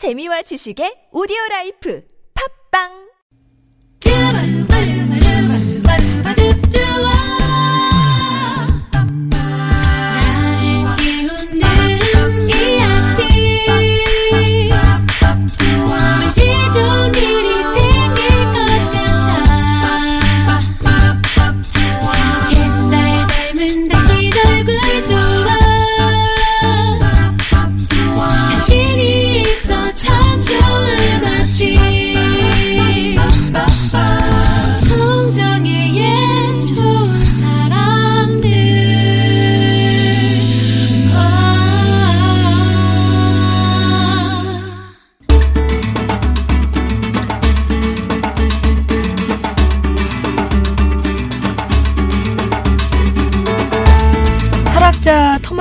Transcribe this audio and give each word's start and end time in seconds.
재미와 0.00 0.40
지식의 0.48 1.12
오디오 1.12 1.36
라이프. 1.50 2.00
팝빵 2.32 3.09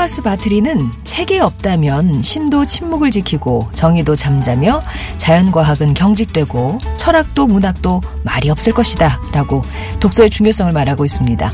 토마스 0.10 0.24
바트리는 0.24 0.90
책이 1.04 1.38
없다면 1.40 2.24
신도 2.24 2.66
침묵을 2.66 3.12
지키고 3.12 3.70
정의도 3.76 4.16
잠자며 4.16 4.82
자연과학은 5.18 5.94
경직되고 5.94 6.80
철학도 6.98 7.46
문학도 7.46 8.02
말이 8.24 8.50
없을 8.50 8.74
것이다 8.74 9.22
라고 9.34 9.62
독서의 10.00 10.32
중요성을 10.32 10.72
말하고 10.74 11.06
있습니다. 11.06 11.54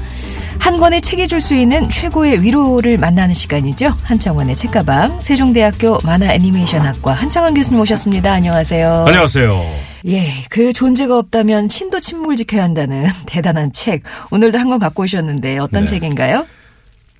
한 0.59 0.77
권의 0.77 1.01
책이 1.01 1.27
줄 1.27 1.41
수 1.41 1.53
있는 1.53 1.89
최고의 1.89 2.41
위로를 2.43 2.97
만나는 2.97 3.35
시간이죠. 3.35 3.93
한창원의 4.03 4.55
책가방 4.55 5.19
세종대학교 5.19 5.99
만화 6.05 6.33
애니메이션학과 6.33 7.11
한창원 7.11 7.55
교수님 7.55 7.81
오셨습니다. 7.81 8.31
안녕하세요. 8.31 9.03
안녕하세요. 9.05 9.65
예, 10.07 10.31
그 10.49 10.71
존재가 10.71 11.17
없다면 11.17 11.67
신도 11.67 11.99
침묵을 11.99 12.37
지켜야 12.37 12.63
한다는 12.63 13.07
대단한 13.27 13.73
책. 13.73 14.03
오늘도 14.31 14.57
한 14.57 14.69
권 14.69 14.79
갖고 14.79 15.03
오셨는데 15.03 15.57
어떤 15.57 15.81
네. 15.83 15.89
책인가요? 15.89 16.45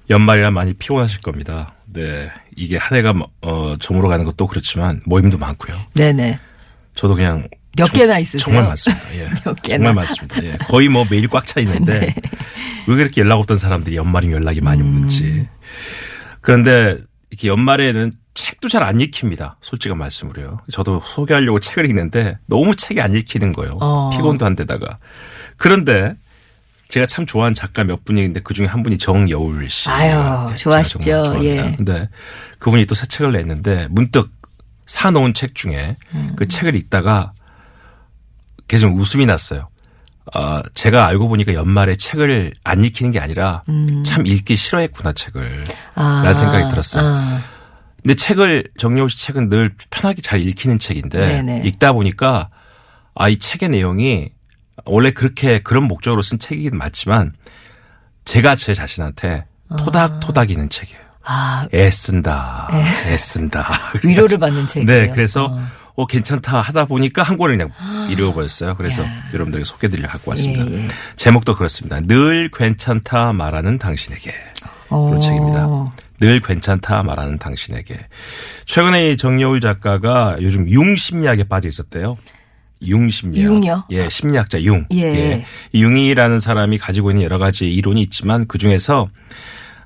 연말이라 0.09 0.51
많이 0.51 0.73
피곤하실 0.73 1.21
겁니다. 1.21 1.73
네. 1.85 2.29
이게 2.55 2.77
한 2.77 2.97
해가 2.97 3.13
어, 3.41 3.75
저물어 3.79 4.07
가는 4.09 4.25
것도 4.25 4.47
그렇지만 4.47 5.01
모임도 5.05 5.37
많고요. 5.37 5.75
네네. 5.95 6.37
저도 6.93 7.15
그냥 7.15 7.47
몇 7.77 7.87
정- 7.87 7.93
개나 7.95 8.19
있으세요? 8.19 8.39
정말 8.39 8.63
많습니다. 8.65 9.15
예. 9.15 9.23
몇 9.43 9.61
개나? 9.61 9.77
정말 9.77 9.93
많습니다. 9.95 10.43
예. 10.43 10.57
거의 10.67 10.87
뭐 10.89 11.05
매일 11.09 11.27
꽉 11.27 11.45
차 11.45 11.59
있는데 11.61 11.99
네. 11.99 12.15
왜 12.87 12.95
그렇게 12.95 13.21
연락 13.21 13.37
없던 13.39 13.57
사람들이 13.57 13.95
연말이면 13.95 14.37
연락이 14.41 14.61
많이 14.61 14.81
음. 14.81 14.89
오는지. 14.97 15.47
그런데 16.41 16.97
이렇게 17.31 17.47
연말에는 17.47 18.11
책도 18.33 18.67
잘 18.69 18.83
안 18.83 18.99
읽힙니다. 18.99 19.57
솔직한 19.61 19.97
말씀으로요. 19.97 20.59
저도 20.71 21.01
소개하려고 21.03 21.59
책을 21.59 21.85
읽는데 21.89 22.37
너무 22.47 22.75
책이 22.75 22.99
안 23.01 23.13
읽히는 23.13 23.53
거예요. 23.53 23.77
어. 23.81 24.09
피곤도 24.11 24.45
한 24.45 24.55
데다가. 24.55 24.99
그런데 25.57 26.15
제가 26.95 27.05
참 27.07 27.25
좋아하는 27.25 27.53
작가 27.53 27.83
몇 27.83 28.05
분이 28.05 28.21
있는데 28.21 28.39
그 28.39 28.53
중에 28.53 28.67
한 28.67 28.81
분이 28.81 28.97
정여울 28.97 29.69
씨. 29.69 29.89
아유, 29.89 30.11
제가 30.11 30.55
좋아하시죠. 30.55 31.43
예. 31.43 31.73
근데 31.75 32.07
그분이 32.59 32.85
또 32.85 32.95
새 32.95 33.05
책을 33.05 33.33
냈는데 33.33 33.89
문득 33.91 34.31
사놓은 34.85 35.33
책 35.33 35.55
중에 35.55 35.97
음. 36.13 36.31
그 36.37 36.47
책을 36.47 36.73
읽다가 36.77 37.33
계속 38.69 38.95
웃음이 38.95 39.25
났어요. 39.25 39.67
아, 40.33 40.63
제가 40.73 41.05
알고 41.07 41.27
보니까 41.27 41.53
연말에 41.53 41.97
책을 41.97 42.53
안 42.63 42.81
읽히는 42.85 43.11
게 43.11 43.19
아니라 43.19 43.63
참 44.05 44.25
읽기 44.25 44.55
싫어했구나 44.55 45.11
책을. 45.11 45.41
음. 45.43 45.65
아, 45.95 46.19
라는 46.19 46.33
생각이 46.33 46.69
들었어요. 46.69 47.03
아, 47.05 47.41
근데 48.01 48.15
책을 48.15 48.69
정여울 48.77 49.09
씨 49.09 49.17
책은 49.17 49.49
늘 49.49 49.75
편하게 49.89 50.21
잘 50.21 50.39
읽히는 50.39 50.79
책인데 50.79 51.19
네네. 51.43 51.61
읽다 51.65 51.91
보니까 51.91 52.49
아 53.15 53.27
이 53.27 53.37
책의 53.37 53.67
내용이 53.67 54.29
원래 54.85 55.11
그렇게 55.11 55.59
그런 55.59 55.83
목적으로 55.85 56.21
쓴 56.21 56.39
책이긴 56.39 56.77
맞지만 56.77 57.31
제가 58.25 58.55
제 58.55 58.73
자신한테 58.73 59.45
토닥토닥이는 59.77 60.69
책이에요. 60.69 60.99
아, 61.27 61.67
애쓴다, 61.73 62.69
애쓴다. 63.07 63.67
위로를 64.03 64.37
받는 64.37 64.65
책이에요. 64.67 64.85
네, 64.85 65.09
그래서 65.11 65.45
어. 65.45 65.67
어. 65.95 66.05
괜찮다 66.05 66.59
하다 66.61 66.85
보니까 66.85 67.23
한 67.23 67.37
권을 67.37 67.57
그냥 67.57 67.71
읽어버렸어요. 68.11 68.75
그래서 68.75 69.03
야. 69.03 69.09
여러분들에게 69.33 69.65
소개드리려 69.65 70.07
갖고 70.07 70.31
왔습니다. 70.31 70.67
예, 70.69 70.83
예. 70.83 70.87
제목도 71.15 71.55
그렇습니다. 71.55 71.99
늘 72.01 72.49
괜찮다 72.51 73.33
말하는 73.33 73.79
당신에게. 73.79 74.31
그런 74.89 75.15
어. 75.15 75.19
책입니다. 75.19 75.67
늘 76.19 76.41
괜찮다 76.41 77.01
말하는 77.03 77.37
당신에게. 77.39 77.97
최근에 78.65 79.11
이 79.11 79.17
정여울 79.17 79.61
작가가 79.61 80.35
요즘 80.41 80.69
융 80.69 80.95
심리학에 80.95 81.45
빠져 81.45 81.67
있었대요. 81.69 82.17
융 82.87 83.09
심리학. 83.09 83.51
융이요? 83.51 83.85
예, 83.91 84.09
심리학자 84.09 84.61
융. 84.63 84.85
예. 84.93 85.45
이 85.71 85.81
융이라는 85.83 86.39
사람이 86.39 86.77
가지고 86.77 87.11
있는 87.11 87.23
여러 87.23 87.37
가지 87.37 87.71
이론이 87.73 88.01
있지만 88.03 88.45
그 88.47 88.57
중에서 88.57 89.07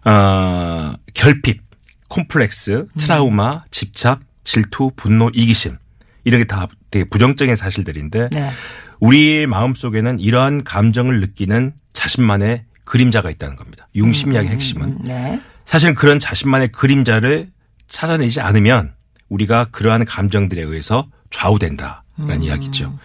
어, 0.05 0.93
결핍, 1.13 1.61
콤플렉스, 2.07 2.87
트라우마, 2.97 3.63
집착, 3.71 4.21
질투, 4.43 4.91
분노, 4.95 5.29
이기심 5.33 5.75
이런 6.23 6.41
게 6.41 6.45
다 6.47 6.67
되게 6.91 7.05
부정적인 7.07 7.55
사실들인데 7.55 8.29
네. 8.31 8.51
우리 8.99 9.45
마음 9.47 9.75
속에는 9.75 10.19
이러한 10.19 10.63
감정을 10.63 11.19
느끼는 11.21 11.73
자신만의 11.93 12.63
그림자가 12.85 13.29
있다는 13.29 13.55
겁니다. 13.55 13.87
융 13.95 14.11
심리학의 14.11 14.49
핵심은 14.49 14.97
네. 15.03 15.39
사실 15.65 15.93
그런 15.93 16.19
자신만의 16.19 16.69
그림자를 16.69 17.49
찾아내지 17.87 18.41
않으면 18.41 18.93
우리가 19.29 19.65
그러한 19.65 20.05
감정들에 20.05 20.61
의해서 20.63 21.07
좌우된다 21.29 22.03
라는 22.19 22.43
이야기죠. 22.43 22.97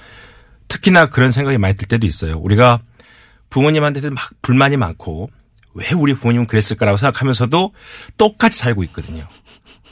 특히나 0.68 1.06
그런 1.06 1.30
생각이 1.32 1.58
많이 1.58 1.74
들 1.74 1.86
때도 1.88 2.06
있어요. 2.06 2.38
우리가 2.38 2.80
부모님한테도 3.50 4.10
막 4.10 4.30
불만이 4.42 4.76
많고 4.76 5.28
왜 5.74 5.86
우리 5.94 6.14
부모님은 6.14 6.46
그랬을까라고 6.46 6.96
생각하면서도 6.96 7.72
똑같이 8.16 8.58
살고 8.58 8.82
있거든요. 8.84 9.24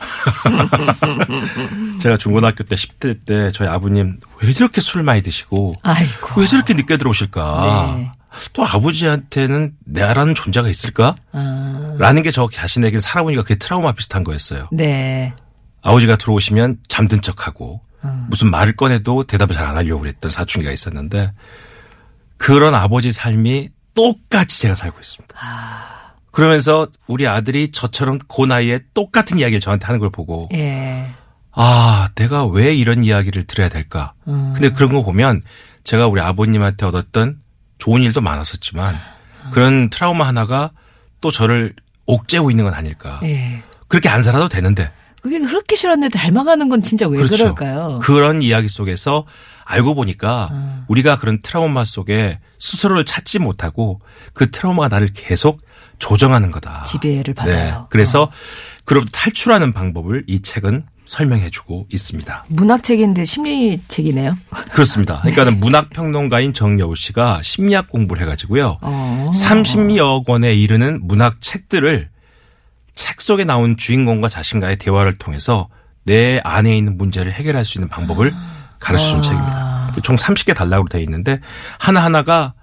제가 2.00 2.16
중고등학교 2.16 2.64
때 2.64 2.74
10대 2.74 3.24
때 3.26 3.50
저희 3.52 3.68
아버님 3.68 4.18
왜 4.42 4.52
저렇게 4.52 4.80
술을 4.80 5.04
많이 5.04 5.22
드시고 5.22 5.74
아이고. 5.82 6.40
왜 6.40 6.46
저렇게 6.46 6.74
늦게 6.74 6.96
들어오실까? 6.96 7.94
네. 7.98 8.10
또 8.54 8.64
아버지한테는 8.64 9.74
내라는 9.84 10.34
존재가 10.34 10.68
있을까? 10.68 11.14
아, 11.32 11.94
라는 11.98 12.22
게 12.22 12.30
저 12.32 12.48
자신에게 12.50 12.98
살아보니까 12.98 13.42
그게 13.42 13.56
트라우마 13.56 13.92
비슷한 13.92 14.24
거였어요. 14.24 14.68
네. 14.72 15.34
아버지가 15.82 16.16
들어오시면 16.16 16.78
잠든 16.88 17.20
척하고 17.20 17.82
어. 18.02 18.26
무슨 18.28 18.50
말을 18.50 18.74
꺼내도 18.76 19.24
대답을 19.24 19.54
잘 19.54 19.66
안 19.66 19.76
하려고 19.76 20.00
그랬던 20.00 20.30
사춘기가 20.30 20.72
있었는데 20.72 21.32
그런 22.36 22.74
아버지 22.74 23.12
삶이 23.12 23.70
똑같이 23.94 24.60
제가 24.60 24.74
살고 24.74 24.98
있습니다. 25.00 25.34
아. 25.40 26.12
그러면서 26.30 26.88
우리 27.06 27.28
아들이 27.28 27.70
저처럼 27.70 28.18
그 28.26 28.44
나이에 28.46 28.80
똑같은 28.94 29.38
이야기를 29.38 29.60
저한테 29.60 29.86
하는 29.86 30.00
걸 30.00 30.10
보고 30.10 30.48
예. 30.54 31.08
아, 31.52 32.08
내가 32.14 32.46
왜 32.46 32.74
이런 32.74 33.04
이야기를 33.04 33.44
들어야 33.44 33.68
될까? 33.68 34.14
음. 34.26 34.52
근데 34.54 34.70
그런 34.70 34.92
거 34.92 35.02
보면 35.02 35.42
제가 35.84 36.06
우리 36.06 36.20
아버님한테 36.22 36.86
얻었던 36.86 37.40
좋은 37.78 38.02
일도 38.02 38.20
많았었지만 38.22 38.98
그런 39.52 39.90
트라우마 39.90 40.26
하나가 40.26 40.70
또 41.20 41.30
저를 41.30 41.74
옥죄고 42.06 42.50
있는 42.50 42.64
건 42.64 42.74
아닐까. 42.74 43.20
예. 43.24 43.62
그렇게 43.88 44.08
안 44.08 44.22
살아도 44.22 44.48
되는데. 44.48 44.90
그게 45.22 45.38
그렇게 45.38 45.76
싫었는데 45.76 46.18
닮아가는 46.18 46.68
건 46.68 46.82
진짜 46.82 47.06
왜 47.06 47.16
그렇죠. 47.16 47.36
그럴까요? 47.36 48.00
그런 48.02 48.42
이야기 48.42 48.68
속에서 48.68 49.24
알고 49.64 49.94
보니까 49.94 50.48
음. 50.52 50.84
우리가 50.88 51.18
그런 51.18 51.40
트라우마 51.40 51.84
속에 51.84 52.40
스스로를 52.58 53.04
찾지 53.04 53.38
못하고 53.38 54.00
그 54.34 54.50
트라우마가 54.50 54.88
나를 54.88 55.12
계속 55.14 55.62
조정하는 55.98 56.50
거다. 56.50 56.84
지배를 56.84 57.34
받아요. 57.34 57.82
어. 57.82 57.86
그래서 57.88 58.30
그로부터 58.84 59.12
탈출하는 59.12 59.72
방법을 59.72 60.24
이 60.26 60.42
책은 60.42 60.86
설명해 61.04 61.50
주고 61.50 61.86
있습니다. 61.92 62.46
문학책인데 62.48 63.24
심리책이네요. 63.24 64.36
그렇습니다. 64.72 65.20
그러니까 65.20 65.44
는 65.44 65.60
문학 65.60 65.90
평론가인 65.90 66.52
정여우 66.52 66.96
씨가 66.96 67.42
심리학 67.42 67.88
공부를 67.88 68.22
해 68.22 68.26
가지고요. 68.26 68.78
어. 68.80 69.26
30여 69.32 70.24
권에 70.24 70.54
이르는 70.54 71.00
문학 71.02 71.40
책들을 71.40 72.10
책 72.94 73.20
속에 73.20 73.44
나온 73.44 73.76
주인공과 73.76 74.28
자신과의 74.28 74.76
대화를 74.76 75.14
통해서 75.14 75.68
내 76.04 76.40
안에 76.44 76.76
있는 76.76 76.98
문제를 76.98 77.32
해결할 77.32 77.64
수 77.64 77.78
있는 77.78 77.88
방법을 77.88 78.34
가르쳐 78.78 79.04
주는 79.04 79.22
책입니다. 79.22 79.92
그총 79.94 80.16
30개 80.16 80.54
달라고 80.54 80.88
되어 80.88 81.00
있는데 81.02 81.40
하나하나가 81.78 82.54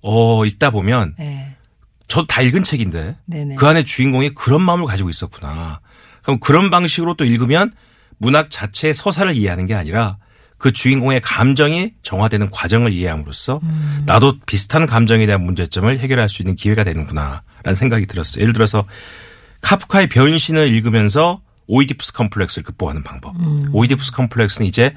어 0.00 0.44
읽다 0.44 0.70
보면 0.70 1.14
네. 1.18 1.56
저다 2.08 2.42
읽은 2.42 2.62
책인데 2.62 3.16
네네. 3.24 3.54
그 3.56 3.66
안에 3.66 3.84
주인공이 3.84 4.34
그런 4.34 4.62
마음을 4.62 4.86
가지고 4.86 5.10
있었구나. 5.10 5.80
그럼 6.22 6.38
그런 6.38 6.70
방식으로 6.70 7.14
또 7.14 7.24
읽으면 7.24 7.72
문학 8.18 8.50
자체의 8.50 8.94
서사를 8.94 9.34
이해하는 9.34 9.66
게 9.66 9.74
아니라 9.74 10.18
그 10.58 10.72
주인공의 10.72 11.20
감정이 11.20 11.90
정화되는 12.02 12.50
과정을 12.50 12.92
이해함으로써 12.92 13.60
나도 14.06 14.38
비슷한 14.46 14.86
감정에 14.86 15.26
대한 15.26 15.44
문제점을 15.44 15.98
해결할 15.98 16.28
수 16.28 16.42
있는 16.42 16.54
기회가 16.54 16.84
되는구나라는 16.84 17.74
생각이 17.74 18.06
들었어요. 18.06 18.42
예를 18.42 18.52
들어서 18.52 18.84
카프카의 19.64 20.08
변신을 20.08 20.68
읽으면서 20.68 21.40
오이디푸스 21.66 22.12
컴플렉스를 22.12 22.62
극복하는 22.64 23.02
방법. 23.02 23.34
오이디푸스 23.72 24.12
컴플렉스는 24.12 24.66
이제 24.66 24.94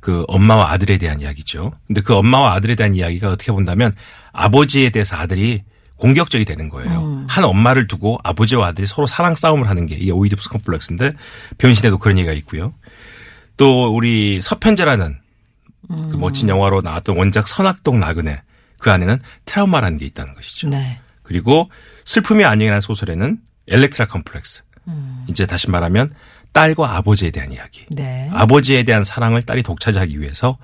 그 0.00 0.24
엄마와 0.28 0.70
아들에 0.70 0.98
대한 0.98 1.20
이야기죠. 1.20 1.72
근데 1.86 2.00
그 2.00 2.14
엄마와 2.14 2.52
아들에 2.54 2.74
대한 2.76 2.94
이야기가 2.94 3.30
어떻게 3.30 3.50
본다면 3.52 3.94
아버지에 4.32 4.90
대해서 4.90 5.16
아들이 5.16 5.62
공격적이 5.96 6.44
되는 6.44 6.68
거예요. 6.68 7.24
한 7.28 7.44
엄마를 7.44 7.86
두고 7.86 8.18
아버지와 8.22 8.68
아들이 8.68 8.86
서로 8.86 9.06
사랑 9.06 9.34
싸움을 9.34 9.68
하는 9.68 9.86
게 9.86 9.96
이 9.96 10.10
오이디푸스 10.10 10.48
컴플렉스인데 10.50 11.12
변신에도 11.58 11.98
그런 11.98 12.18
얘기가 12.18 12.32
있고요. 12.34 12.74
또 13.56 13.94
우리 13.94 14.40
서편제라는 14.42 15.16
그 15.88 16.16
멋진 16.16 16.48
영화로 16.48 16.80
나왔던 16.82 17.16
원작 17.16 17.48
선학동 17.48 17.98
나그네 18.00 18.42
그 18.78 18.90
안에는 18.90 19.18
트라우마라는 19.44 19.98
게 19.98 20.06
있다는 20.06 20.34
것이죠. 20.34 20.68
네. 20.68 21.00
그리고 21.22 21.70
슬픔이여 22.04 22.44
안녕이라는 22.44 22.80
소설에는 22.80 23.38
엘렉트라 23.68 24.06
컴플렉스. 24.06 24.62
이제 25.28 25.46
다시 25.46 25.70
말하면 25.70 26.10
딸과 26.52 26.96
아버지에 26.96 27.30
대한 27.30 27.52
이야기. 27.52 27.84
네. 27.90 28.28
아버지에 28.32 28.84
대한 28.84 29.04
사랑을 29.04 29.42
딸이 29.42 29.62
독차지하기 29.62 30.20
위해서 30.20 30.58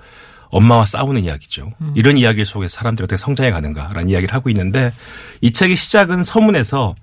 엄마와 0.49 0.85
싸우는 0.85 1.23
이야기죠. 1.23 1.73
이런 1.95 2.17
이야기 2.17 2.45
속에서 2.45 2.73
사람들이 2.73 3.05
어떻게 3.05 3.17
성장해 3.17 3.51
가는가라는 3.51 4.09
이야기를 4.09 4.33
하고 4.33 4.49
있는데 4.49 4.93
이 5.41 5.51
책의 5.51 5.75
시작은 5.75 6.23
서문에서 6.23 6.95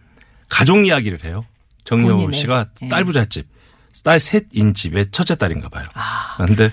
가족 0.49 0.85
이야기를 0.87 1.25
해요. 1.25 1.45
본인의. 1.89 2.39
씨가 2.39 2.67
예. 2.83 2.89
딸 2.89 3.05
부잣집, 3.05 3.47
딸 4.05 4.21
셋인 4.21 4.75
집의 4.75 5.11
첫째 5.11 5.35
딸인가 5.35 5.69
봐요. 5.71 5.85
그런데 6.37 6.71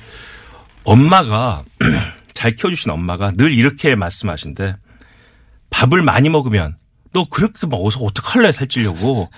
엄마가 0.84 1.64
잘 2.34 2.56
키워주신 2.56 2.92
엄마가 2.92 3.32
늘 3.32 3.52
이렇게 3.54 3.96
말씀하신데 3.96 4.76
밥을 5.70 6.02
많이 6.02 6.30
먹으면 6.30 6.76
너 7.16 7.26
그렇게 7.30 7.66
먹어서 7.66 8.02
어떡할래 8.02 8.52
살찌려고 8.52 9.30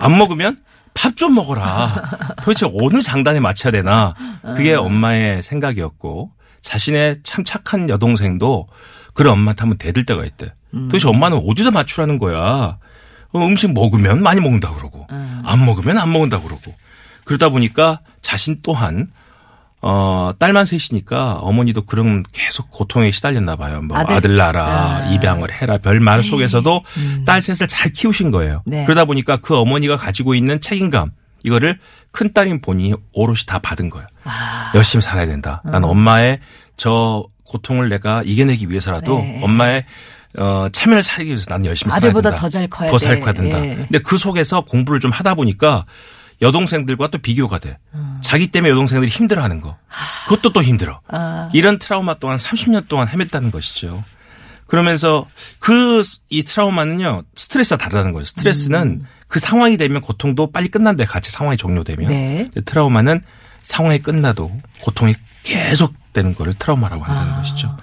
안 0.00 0.16
먹으면 0.16 0.58
밥 0.94 1.14
좀 1.16 1.34
먹어라. 1.34 2.34
도대체 2.42 2.66
어느 2.66 3.02
장단에 3.02 3.40
맞춰야 3.40 3.70
되나. 3.70 4.14
그게 4.56 4.74
엄마의 4.74 5.42
생각이었고 5.42 6.30
자신의 6.62 7.16
참 7.22 7.44
착한 7.44 7.88
여동생도 7.90 8.66
그런 9.14 9.34
엄마한테 9.34 9.60
한번 9.60 9.76
대들 9.78 10.04
때가 10.04 10.24
있대. 10.24 10.52
도대체 10.72 11.08
엄마는 11.08 11.42
어디다 11.46 11.70
맞추라는 11.72 12.18
거야. 12.18 12.78
어, 13.32 13.46
음식 13.46 13.72
먹으면 13.72 14.22
많이 14.22 14.40
먹는다 14.40 14.74
그러고 14.74 15.06
안 15.44 15.64
먹으면 15.64 15.98
안 15.98 16.10
먹는다 16.12 16.40
그러고 16.40 16.74
그러다 17.24 17.48
보니까 17.50 18.00
자신 18.22 18.58
또한 18.62 19.06
어, 19.82 20.30
딸만 20.38 20.66
셋이니까 20.66 21.36
어머니도 21.40 21.82
그런 21.82 22.22
계속 22.32 22.70
고통에 22.70 23.10
시달렸나 23.10 23.56
봐요. 23.56 23.80
뭐 23.80 23.96
아들. 23.96 24.16
아들, 24.16 24.36
낳아라, 24.36 24.64
아. 24.66 25.06
입양을 25.10 25.50
해라, 25.52 25.78
별말 25.78 26.22
속에서도 26.22 26.84
딸 27.24 27.40
셋을 27.40 27.66
잘 27.68 27.90
키우신 27.92 28.30
거예요. 28.30 28.62
네. 28.66 28.84
그러다 28.84 29.06
보니까 29.06 29.38
그 29.38 29.56
어머니가 29.56 29.96
가지고 29.96 30.34
있는 30.34 30.60
책임감, 30.60 31.12
이거를 31.44 31.78
큰 32.10 32.32
딸인 32.34 32.60
본인이 32.60 32.94
오롯이 33.14 33.40
다 33.46 33.58
받은 33.58 33.88
거예요. 33.88 34.06
아. 34.24 34.72
열심히 34.74 35.00
살아야 35.02 35.24
된다. 35.26 35.62
난 35.64 35.82
엄마의 35.84 36.40
저 36.76 37.24
고통을 37.44 37.88
내가 37.88 38.22
이겨내기 38.24 38.68
위해서라도 38.68 39.18
네. 39.18 39.40
엄마의 39.42 39.84
어, 40.38 40.68
체면을 40.70 41.02
살기 41.02 41.30
위해서 41.30 41.46
나는 41.48 41.64
열심히 41.66 41.90
살아야 41.90 42.10
아들보다 42.10 42.30
된다. 42.30 42.40
더 42.42 42.48
잘 42.48 42.68
커야 42.68 42.88
더잘 42.90 43.14
돼. 43.16 43.20
커야 43.20 43.32
된다. 43.32 43.64
예. 43.64 43.74
근데 43.76 43.98
그 43.98 44.16
속에서 44.18 44.60
공부를 44.60 45.00
좀 45.00 45.10
하다 45.10 45.34
보니까 45.34 45.86
여동생들과 46.42 47.08
또 47.08 47.18
비교가 47.18 47.58
돼. 47.58 47.78
자기 48.22 48.48
때문에 48.48 48.70
여동생들이 48.70 49.10
힘들어하는 49.10 49.60
거. 49.60 49.76
그것도 50.28 50.52
또 50.52 50.62
힘들어. 50.62 51.00
아. 51.08 51.48
이런 51.52 51.78
트라우마 51.78 52.14
동안 52.14 52.38
30년 52.38 52.88
동안 52.88 53.06
헤맸다는 53.08 53.50
것이죠. 53.50 54.02
그러면서 54.66 55.26
그 55.58 56.02
이 56.28 56.44
트라우마는요 56.44 57.24
스트레스가 57.34 57.76
다르다는 57.76 58.12
거죠. 58.12 58.26
스트레스는 58.26 59.02
그 59.28 59.40
상황이 59.40 59.76
되면 59.76 60.00
고통도 60.00 60.52
빨리 60.52 60.68
끝난데 60.68 61.04
같이 61.04 61.30
상황이 61.30 61.56
종료되면 61.56 62.08
네. 62.08 62.48
트라우마는 62.64 63.20
상황이 63.62 63.98
끝나도 64.00 64.50
고통이 64.82 65.14
계속되는 65.42 66.36
거를 66.36 66.54
트라우마라고 66.54 67.02
한다는 67.02 67.32
아. 67.32 67.36
것이죠. 67.38 67.76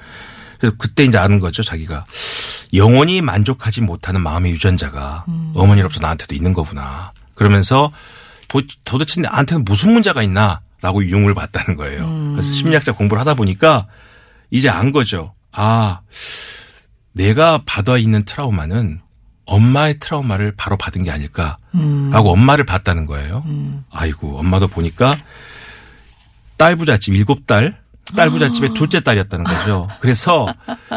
그래서 0.59 0.75
그때 0.77 1.03
이제 1.03 1.17
아는 1.17 1.39
거죠 1.39 1.61
자기가 1.61 2.05
영원히 2.73 3.21
만족하지 3.21 3.81
못하는 3.81 4.21
마음의 4.21 4.51
유전자가 4.53 5.25
음. 5.27 5.51
어머니로부터 5.55 6.01
나한테도 6.01 6.33
있는 6.33 6.53
거구나. 6.53 7.11
그러면서 7.35 7.91
도- 8.47 8.61
도대체 8.85 9.21
나한테는 9.21 9.65
무슨 9.65 9.93
문제가 9.93 10.21
있나라고 10.23 11.03
유흥을 11.03 11.33
받다는 11.33 11.75
거예요. 11.77 12.05
음. 12.05 12.31
그래서 12.33 12.51
심리학자 12.53 12.91
공부를 12.93 13.19
하다 13.21 13.33
보니까 13.35 13.87
이제 14.51 14.69
안 14.69 14.91
거죠. 14.91 15.33
아, 15.51 16.01
내가 17.13 17.61
받아 17.65 17.97
있는 17.97 18.23
트라우마는 18.25 19.01
엄마의 19.45 19.99
트라우마를 19.99 20.53
바로 20.57 20.77
받은 20.77 21.03
게 21.03 21.11
아닐까라고 21.11 21.57
음. 21.75 22.11
엄마를 22.13 22.65
봤다는 22.65 23.05
거예요. 23.05 23.43
아이고, 23.89 24.37
엄마도 24.37 24.67
보니까 24.67 25.15
딸 26.57 26.75
부잣집 26.75 27.13
일곱 27.15 27.47
딸, 27.47 27.73
딸 28.15 28.29
부잣집의 28.29 28.73
둘째 28.73 28.99
딸이었다는 29.01 29.45
거죠. 29.45 29.87
그래서 29.99 30.47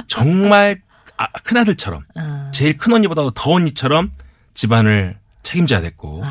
정말 0.09 0.81
아, 1.17 1.27
큰아들처럼 1.45 2.05
제일 2.53 2.77
큰 2.79 2.93
언니보다 2.95 3.23
더 3.35 3.51
언니처럼 3.53 4.11
집안을 4.55 5.19
책임져야 5.43 5.81
됐고 5.81 6.23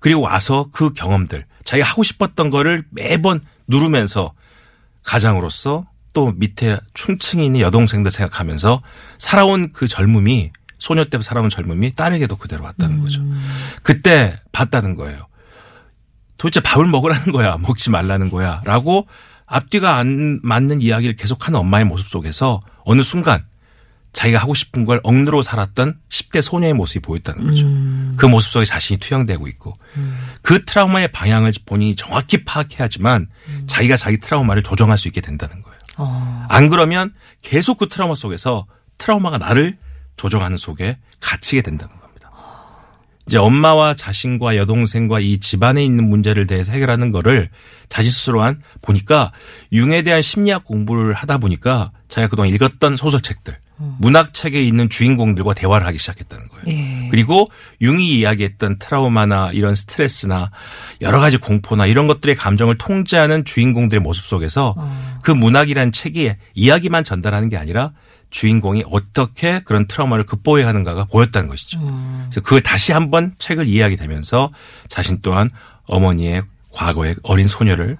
그리고 0.00 0.22
와서 0.22 0.66
그 0.72 0.92
경험들 0.92 1.46
자기가 1.64 1.88
하고 1.88 2.02
싶었던 2.02 2.50
거를 2.50 2.84
매번 2.90 3.40
누르면서 3.68 4.32
가장으로서 5.04 5.84
또 6.12 6.32
밑에 6.32 6.78
충층이 6.94 7.46
있는 7.46 7.60
여동생들 7.60 8.10
생각하면서 8.10 8.82
살아온 9.18 9.72
그 9.72 9.86
젊음이 9.86 10.50
소녀 10.78 11.04
때 11.04 11.20
살아온 11.20 11.50
젊음이 11.50 11.94
딸에게도 11.94 12.36
그대로 12.36 12.64
왔다는 12.64 13.00
거죠. 13.00 13.22
그때 13.82 14.40
봤다는 14.50 14.96
거예요. 14.96 15.26
도대체 16.38 16.60
밥을 16.60 16.86
먹으라는 16.86 17.32
거야, 17.32 17.58
먹지 17.58 17.90
말라는 17.90 18.30
거야, 18.30 18.62
라고 18.64 19.06
앞뒤가 19.44 19.96
안 19.96 20.40
맞는 20.42 20.80
이야기를 20.80 21.16
계속하는 21.16 21.60
엄마의 21.60 21.84
모습 21.84 22.08
속에서 22.08 22.62
어느 22.84 23.02
순간 23.02 23.44
자기가 24.12 24.38
하고 24.40 24.54
싶은 24.54 24.84
걸 24.84 25.00
억누르고 25.02 25.42
살았던 25.42 25.98
10대 26.08 26.42
소녀의 26.42 26.74
모습이 26.74 27.00
보였다는 27.00 27.46
거죠. 27.46 28.16
그 28.16 28.26
모습 28.26 28.50
속에 28.50 28.64
자신이 28.64 28.98
투영되고 28.98 29.46
있고 29.48 29.78
그 30.42 30.64
트라우마의 30.64 31.12
방향을 31.12 31.52
본인이 31.64 31.94
정확히 31.96 32.44
파악해야지만 32.44 33.28
자기가 33.68 33.96
자기 33.96 34.18
트라우마를 34.18 34.62
조정할 34.62 34.98
수 34.98 35.08
있게 35.08 35.20
된다는 35.20 35.62
거예요. 35.62 35.78
어. 35.98 36.46
안 36.48 36.68
그러면 36.70 37.12
계속 37.42 37.78
그 37.78 37.88
트라우마 37.88 38.14
속에서 38.14 38.66
트라우마가 38.98 39.38
나를 39.38 39.78
조정하는 40.16 40.56
속에 40.56 40.98
갇히게 41.20 41.62
된다는 41.62 41.98
겁니다. 41.98 42.30
이제 43.26 43.38
엄마와 43.38 43.94
자신과 43.94 44.56
여동생과 44.56 45.20
이 45.20 45.38
집안에 45.38 45.84
있는 45.84 46.08
문제를 46.08 46.46
대해서 46.46 46.72
해결하는 46.72 47.12
거를 47.12 47.48
자신 47.88 48.10
스스로 48.10 48.42
한 48.42 48.60
보니까 48.82 49.32
융에 49.72 50.02
대한 50.02 50.20
심리학 50.20 50.64
공부를 50.64 51.14
하다 51.14 51.38
보니까 51.38 51.92
자기가 52.08 52.28
그동안 52.28 52.52
읽었던 52.52 52.96
소설책들, 52.96 53.56
문학책에 53.98 54.60
있는 54.62 54.88
주인공들과 54.88 55.54
대화를 55.54 55.86
하기 55.86 55.98
시작했다는 55.98 56.48
거예요. 56.48 56.64
예. 56.68 57.08
그리고 57.10 57.46
융이 57.80 58.18
이야기했던 58.18 58.78
트라우마나 58.78 59.50
이런 59.52 59.74
스트레스나 59.74 60.50
여러 61.00 61.20
가지 61.20 61.38
공포나 61.38 61.86
이런 61.86 62.06
것들의 62.06 62.36
감정을 62.36 62.78
통제하는 62.78 63.44
주인공들의 63.44 64.00
모습 64.00 64.24
속에서 64.26 64.74
그 65.22 65.30
문학이란 65.30 65.92
책이 65.92 66.32
이야기만 66.54 67.04
전달하는 67.04 67.48
게 67.48 67.56
아니라 67.56 67.92
주인공이 68.30 68.84
어떻게 68.90 69.60
그런 69.60 69.86
트라우마를 69.88 70.24
극복해 70.24 70.62
가는가가 70.62 71.06
보였다는 71.06 71.48
것이죠. 71.48 71.80
그래서 71.80 72.40
그걸 72.42 72.60
다시 72.60 72.92
한번 72.92 73.34
책을 73.38 73.66
이해하게 73.66 73.96
되면서 73.96 74.52
자신 74.88 75.18
또한 75.22 75.50
어머니의 75.86 76.42
과거의 76.72 77.16
어린 77.24 77.48
소녀를 77.48 77.96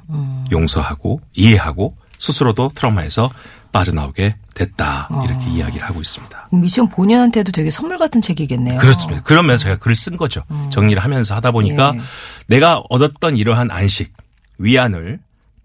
용서하고 0.52 1.20
이해하고 1.34 1.96
스스로도 2.18 2.70
트라우마에서 2.75 3.30
빠져나오게 3.73 4.37
됐다. 4.55 5.09
이렇게 5.25 5.49
이야기를 5.49 5.87
하고 5.87 6.00
있습니다. 6.00 6.49
미션 6.53 6.89
본인한테도 6.89 7.53
되게 7.53 7.71
선물 7.71 7.99
같은 7.99 8.21
책이겠네요. 8.21 8.79
그렇습니다. 8.79 9.23
그러면서 9.23 9.65
제가 9.65 9.77
글을 9.77 9.97
쓴 9.97 10.17
거죠. 10.17 10.43
정리를 10.71 11.03
하면서 11.03 11.35
하다 11.35 11.53
보니까 11.53 11.93
예. 11.97 12.00
내가 12.47 12.83
얻었던 12.91 13.37
이러한 13.37 13.71
안식, 13.71 14.12
위안을 14.59 15.21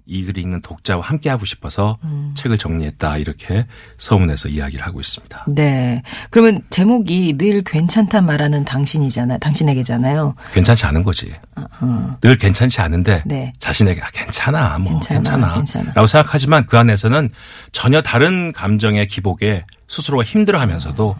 이 0.08 0.24
글을 0.24 0.38
읽는 0.44 0.62
독자와 0.62 1.02
함께 1.04 1.30
하고 1.30 1.46
싶어서 1.46 1.98
책을 2.36 2.58
정리했다. 2.58 3.18
이렇게 3.18 3.66
서문에서 3.98 4.50
이야기를 4.50 4.86
하고 4.86 5.00
있습니다. 5.02 5.46
네. 5.48 6.04
그러면 6.30 6.62
제목이 6.70 7.38
늘 7.38 7.64
괜찮다 7.64 8.22
말하는 8.22 8.66
당신이잖아요. 8.66 9.40
당신에게잖아요. 9.40 10.36
괜찮지 10.54 10.86
않은 10.86 11.04
거지. 11.04 11.34
어. 11.56 12.18
늘 12.22 12.38
괜찮지 12.38 12.82
않은데 12.82 13.24
네. 13.26 13.52
자신에게 13.60 14.02
아, 14.02 14.10
괜찮아, 14.14 14.78
뭐 14.78 14.92
괜찮아, 14.94 15.20
괜찮아, 15.22 15.54
괜찮아. 15.56 15.92
라고 15.94 16.08
생각하지만 16.08 16.66
그 16.68 16.78
안에서는 16.78 17.30
전혀 17.72 18.02
다른 18.02 18.52
감정의 18.52 19.08
기복에 19.08 19.66
스스로가 19.88 20.24
힘들어하면서도 20.24 21.16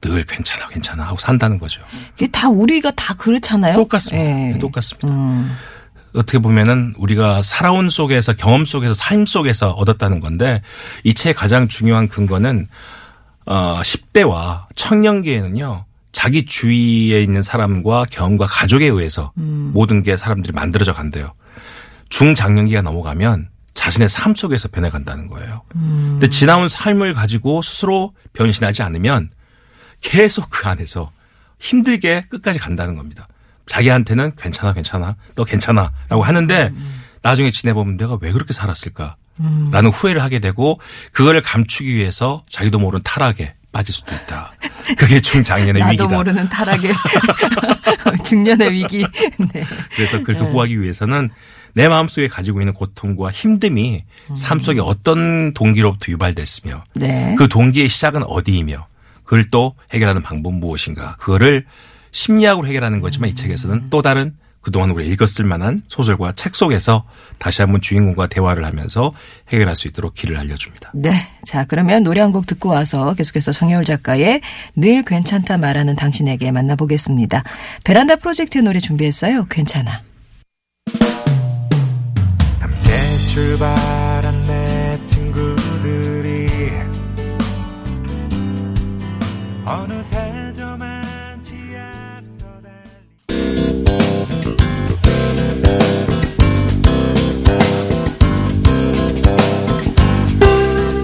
늘 0.00 0.24
괜찮아, 0.24 0.68
괜찮아 0.68 1.04
하고 1.04 1.18
산다는 1.18 1.58
거죠. 1.58 1.82
이게 2.16 2.26
다 2.28 2.48
우리가 2.48 2.90
다 2.92 3.14
그렇잖아요. 3.14 3.74
똑같습니다. 3.74 4.24
예. 4.30 4.52
네, 4.52 4.58
똑같습니다. 4.58 5.08
음. 5.08 5.54
어떻게 6.14 6.38
보면은 6.38 6.94
우리가 6.98 7.42
살아온 7.42 7.90
속에서 7.90 8.32
경험 8.32 8.64
속에서 8.64 8.94
삶 8.94 9.26
속에서 9.26 9.70
얻었다는 9.72 10.20
건데 10.20 10.62
이 11.04 11.14
책의 11.14 11.34
가장 11.34 11.68
중요한 11.68 12.08
근거는 12.08 12.68
어 13.46 13.80
10대와 13.82 14.66
청년기에는요. 14.76 15.84
자기 16.12 16.44
주위에 16.44 17.22
있는 17.22 17.42
사람과 17.42 18.04
경험과 18.10 18.46
가족에 18.46 18.86
의해서 18.86 19.32
모든 19.72 20.02
게 20.02 20.16
사람들이 20.16 20.52
만들어져 20.52 20.92
간대요. 20.92 21.32
중장년기가 22.08 22.82
넘어가면 22.82 23.48
자신의 23.74 24.08
삶 24.08 24.34
속에서 24.34 24.68
변해간다는 24.68 25.28
거예요. 25.28 25.62
근데 25.72 26.28
지나온 26.28 26.68
삶을 26.68 27.14
가지고 27.14 27.62
스스로 27.62 28.12
변신하지 28.32 28.82
않으면 28.82 29.30
계속 30.02 30.48
그 30.50 30.66
안에서 30.68 31.12
힘들게 31.60 32.26
끝까지 32.28 32.58
간다는 32.58 32.96
겁니다. 32.96 33.28
자기한테는 33.70 34.32
괜찮아, 34.36 34.72
괜찮아, 34.72 35.14
너 35.36 35.44
괜찮아 35.44 35.92
라고 36.08 36.24
하는데 36.24 36.72
나중에 37.22 37.52
지내보면 37.52 37.96
내가 37.96 38.18
왜 38.20 38.32
그렇게 38.32 38.52
살았을까? 38.52 39.14
라는 39.70 39.90
후회를 39.90 40.22
하게 40.22 40.38
되고 40.40 40.78
그거를 41.12 41.40
감추기 41.40 41.94
위해서 41.94 42.42
자기도 42.50 42.78
모르는 42.80 43.02
타락에 43.04 43.54
빠질 43.72 43.94
수도 43.94 44.12
있다. 44.14 44.52
그게 44.98 45.20
중장년의 45.20 45.80
나도 45.80 45.92
위기다. 45.92 46.16
모르는 46.16 46.48
타락의 46.48 46.92
중년의 48.26 48.72
위기. 48.72 49.06
네. 49.52 49.64
그래서 49.94 50.18
그걸 50.18 50.36
극복하기 50.38 50.82
위해서는 50.82 51.30
내 51.74 51.88
마음속에 51.88 52.26
가지고 52.26 52.60
있는 52.60 52.74
고통과 52.74 53.30
힘듦이 53.30 54.00
삶 54.36 54.58
속에 54.60 54.80
어떤 54.80 55.54
동기로부터 55.54 56.10
유발됐으며 56.10 56.84
네. 56.94 57.36
그 57.38 57.48
동기의 57.48 57.88
시작은 57.88 58.24
어디이며 58.24 58.88
그걸 59.22 59.48
또 59.50 59.76
해결하는 59.92 60.20
방법은 60.22 60.58
무엇인가 60.58 61.14
그거를 61.20 61.64
심리학으로 62.12 62.66
해결하는 62.66 63.00
거지만 63.00 63.30
이 63.30 63.34
책에서는 63.34 63.88
또 63.90 64.02
다른 64.02 64.34
그동안 64.62 64.90
우리가 64.90 65.10
읽었을 65.10 65.46
만한 65.46 65.82
소설과 65.88 66.32
책 66.32 66.54
속에서 66.54 67.06
다시 67.38 67.62
한번 67.62 67.80
주인공과 67.80 68.26
대화를 68.26 68.66
하면서 68.66 69.10
해결할 69.48 69.74
수 69.74 69.88
있도록 69.88 70.12
길을 70.12 70.36
알려줍니다. 70.36 70.90
네. 70.92 71.28
자, 71.46 71.64
그러면 71.64 72.02
노래 72.02 72.20
한 72.20 72.30
곡 72.32 72.46
듣고 72.46 72.68
와서 72.68 73.14
계속해서 73.14 73.52
정혜울 73.52 73.84
작가의 73.84 74.42
늘 74.76 75.02
괜찮다 75.02 75.56
말하는 75.56 75.96
당신에게 75.96 76.50
만나보겠습니다. 76.52 77.42
베란다 77.84 78.16
프로젝트의 78.16 78.62
노래 78.62 78.80
준비했어요. 78.80 79.46
괜찮아. 79.48 80.02
함께 82.58 83.16
출발한 83.32 84.46
내 84.46 85.00
친구들이 85.06 86.48
어느 89.64 89.99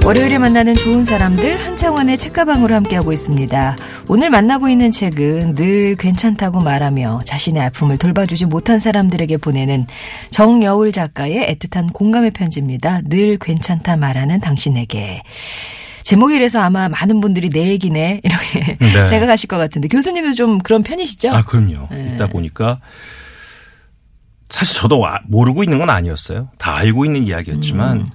월요일에 0.07 0.39
만나는 0.39 0.77
좋은 0.77 1.05
사람들 1.05 1.59
한창원의 1.67 2.17
책가방으로 2.17 2.73
함께하고 2.77 3.13
있습니다. 3.13 3.77
오늘 4.07 4.31
만나고 4.31 4.69
있는 4.69 4.93
책은 4.93 5.57
늘 5.57 5.97
괜찮다고 5.97 6.61
말하며 6.61 7.23
자신의 7.25 7.61
아픔을 7.65 7.99
돌봐주지 7.99 8.47
못한 8.47 8.79
사람들에게 8.79 9.37
보내는 9.39 9.89
정여울 10.31 10.93
작가의 10.93 11.57
애틋한 11.57 11.93
공감의 11.93 12.31
편지입니다. 12.31 13.01
늘 13.07 13.37
괜찮다 13.37 13.97
말하는 13.97 14.39
당신에게. 14.39 15.25
제목이 16.05 16.37
이래서 16.37 16.61
아마 16.61 16.89
많은 16.89 17.21
분들이 17.21 17.51
내 17.51 17.67
얘기네 17.67 18.21
이렇게 18.23 18.77
네. 18.79 18.93
생각하실 19.11 19.49
것 19.49 19.57
같은데 19.57 19.89
교수님도 19.89 20.35
좀 20.35 20.59
그런 20.59 20.85
편이시죠? 20.85 21.31
아, 21.33 21.43
그럼요. 21.43 21.89
네. 21.91 22.13
있다 22.15 22.29
보니까 22.29 22.79
사실 24.51 24.77
저도 24.77 25.05
아- 25.05 25.19
모르고 25.27 25.65
있는 25.65 25.81
건 25.81 25.91
아니었어요. 25.91 26.51
다 26.59 26.77
알고 26.77 27.05
있는 27.07 27.25
이야기였지만 27.25 27.97
음. 28.03 28.11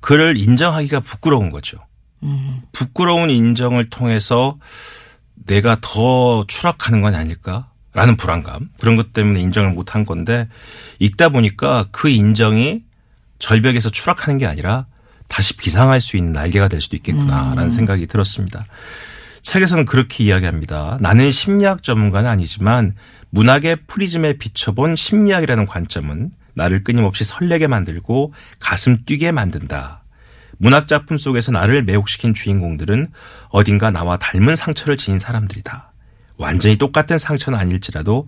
그를 0.00 0.36
인정하기가 0.36 1.00
부끄러운 1.00 1.50
거죠. 1.50 1.78
부끄러운 2.72 3.30
인정을 3.30 3.90
통해서 3.90 4.58
내가 5.46 5.76
더 5.80 6.44
추락하는 6.46 7.00
건 7.00 7.14
아닐까라는 7.14 8.16
불안감 8.18 8.68
그런 8.78 8.96
것 8.96 9.12
때문에 9.12 9.40
인정을 9.40 9.70
못 9.70 9.94
한 9.94 10.04
건데 10.04 10.48
읽다 10.98 11.30
보니까 11.30 11.88
그 11.90 12.08
인정이 12.08 12.82
절벽에서 13.38 13.90
추락하는 13.90 14.38
게 14.38 14.46
아니라 14.46 14.86
다시 15.28 15.56
비상할 15.56 16.00
수 16.00 16.16
있는 16.16 16.32
날개가 16.32 16.68
될 16.68 16.80
수도 16.80 16.96
있겠구나라는 16.96 17.70
생각이 17.70 18.06
들었습니다. 18.06 18.66
책에서는 19.42 19.86
그렇게 19.86 20.24
이야기합니다. 20.24 20.98
나는 21.00 21.30
심리학 21.32 21.82
전문가는 21.82 22.28
아니지만 22.28 22.94
문학의 23.30 23.76
프리즘에 23.86 24.34
비춰본 24.34 24.96
심리학이라는 24.96 25.64
관점은 25.66 26.30
나를 26.54 26.84
끊임없이 26.84 27.24
설레게 27.24 27.66
만들고 27.66 28.32
가슴 28.58 29.04
뛰게 29.04 29.32
만든다. 29.32 30.04
문학 30.58 30.88
작품 30.88 31.16
속에서 31.16 31.52
나를 31.52 31.84
매혹시킨 31.84 32.34
주인공들은 32.34 33.08
어딘가 33.48 33.90
나와 33.90 34.16
닮은 34.18 34.56
상처를 34.56 34.96
지닌 34.96 35.18
사람들이다. 35.18 35.92
완전히 36.36 36.76
똑같은 36.76 37.18
상처는 37.18 37.58
아닐지라도 37.58 38.26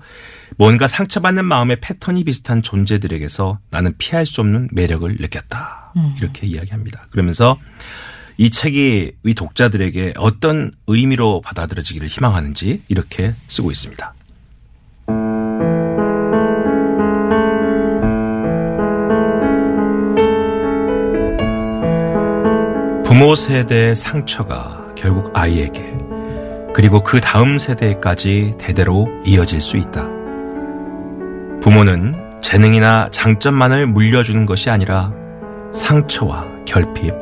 뭔가 0.58 0.86
상처받는 0.86 1.44
마음의 1.46 1.80
패턴이 1.80 2.24
비슷한 2.24 2.62
존재들에게서 2.62 3.58
나는 3.70 3.94
피할 3.96 4.26
수 4.26 4.40
없는 4.42 4.68
매력을 4.72 5.16
느꼈다. 5.18 5.92
이렇게 6.18 6.46
이야기합니다. 6.46 7.06
그러면서 7.10 7.58
이 8.38 8.50
책이 8.50 9.12
이 9.24 9.34
독자들에게 9.34 10.14
어떤 10.16 10.72
의미로 10.86 11.40
받아들여지기를 11.42 12.08
희망하는지 12.08 12.82
이렇게 12.88 13.34
쓰고 13.46 13.70
있습니다. 13.70 14.14
부모 23.22 23.36
세대의 23.36 23.94
상처가 23.94 24.84
결국 24.96 25.30
아이에게 25.32 25.96
그리고 26.74 27.04
그 27.04 27.20
다음 27.20 27.56
세대까지 27.56 28.54
대대로 28.58 29.06
이어질 29.24 29.60
수 29.60 29.76
있다. 29.76 30.08
부모는 31.60 32.16
재능이나 32.40 33.10
장점만을 33.12 33.86
물려주는 33.86 34.44
것이 34.44 34.70
아니라 34.70 35.12
상처와 35.72 36.48
결핍, 36.64 37.14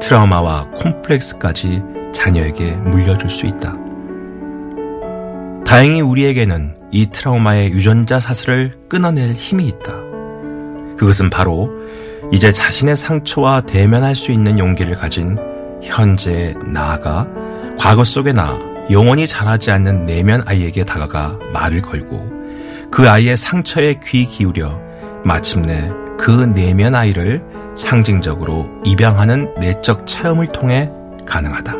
트라우마와 0.00 0.70
콤플렉스까지 0.76 1.82
자녀에게 2.14 2.76
물려줄 2.76 3.28
수 3.28 3.46
있다. 3.46 3.74
다행히 5.66 6.02
우리에게는 6.02 6.76
이 6.92 7.06
트라우마의 7.10 7.72
유전자 7.72 8.20
사슬을 8.20 8.78
끊어낼 8.88 9.32
힘이 9.32 9.64
있다. 9.64 9.92
그것은 10.96 11.30
바로 11.30 11.68
이제 12.32 12.50
자신의 12.50 12.96
상처와 12.96 13.60
대면할 13.60 14.14
수 14.14 14.32
있는 14.32 14.58
용기를 14.58 14.96
가진 14.96 15.36
현재 15.82 16.54
나아가 16.64 17.26
과거 17.78 18.04
속의 18.04 18.32
나 18.32 18.58
영원히 18.90 19.26
자라지 19.26 19.70
않는 19.70 20.06
내면 20.06 20.42
아이에게 20.46 20.84
다가가 20.84 21.38
말을 21.52 21.82
걸고 21.82 22.32
그 22.90 23.08
아이의 23.08 23.36
상처에 23.36 24.00
귀 24.02 24.24
기울여 24.24 24.80
마침내 25.24 25.90
그 26.18 26.30
내면 26.30 26.94
아이를 26.94 27.42
상징적으로 27.76 28.66
입양하는 28.86 29.54
내적 29.58 30.06
체험을 30.06 30.46
통해 30.48 30.90
가능하다. 31.26 31.74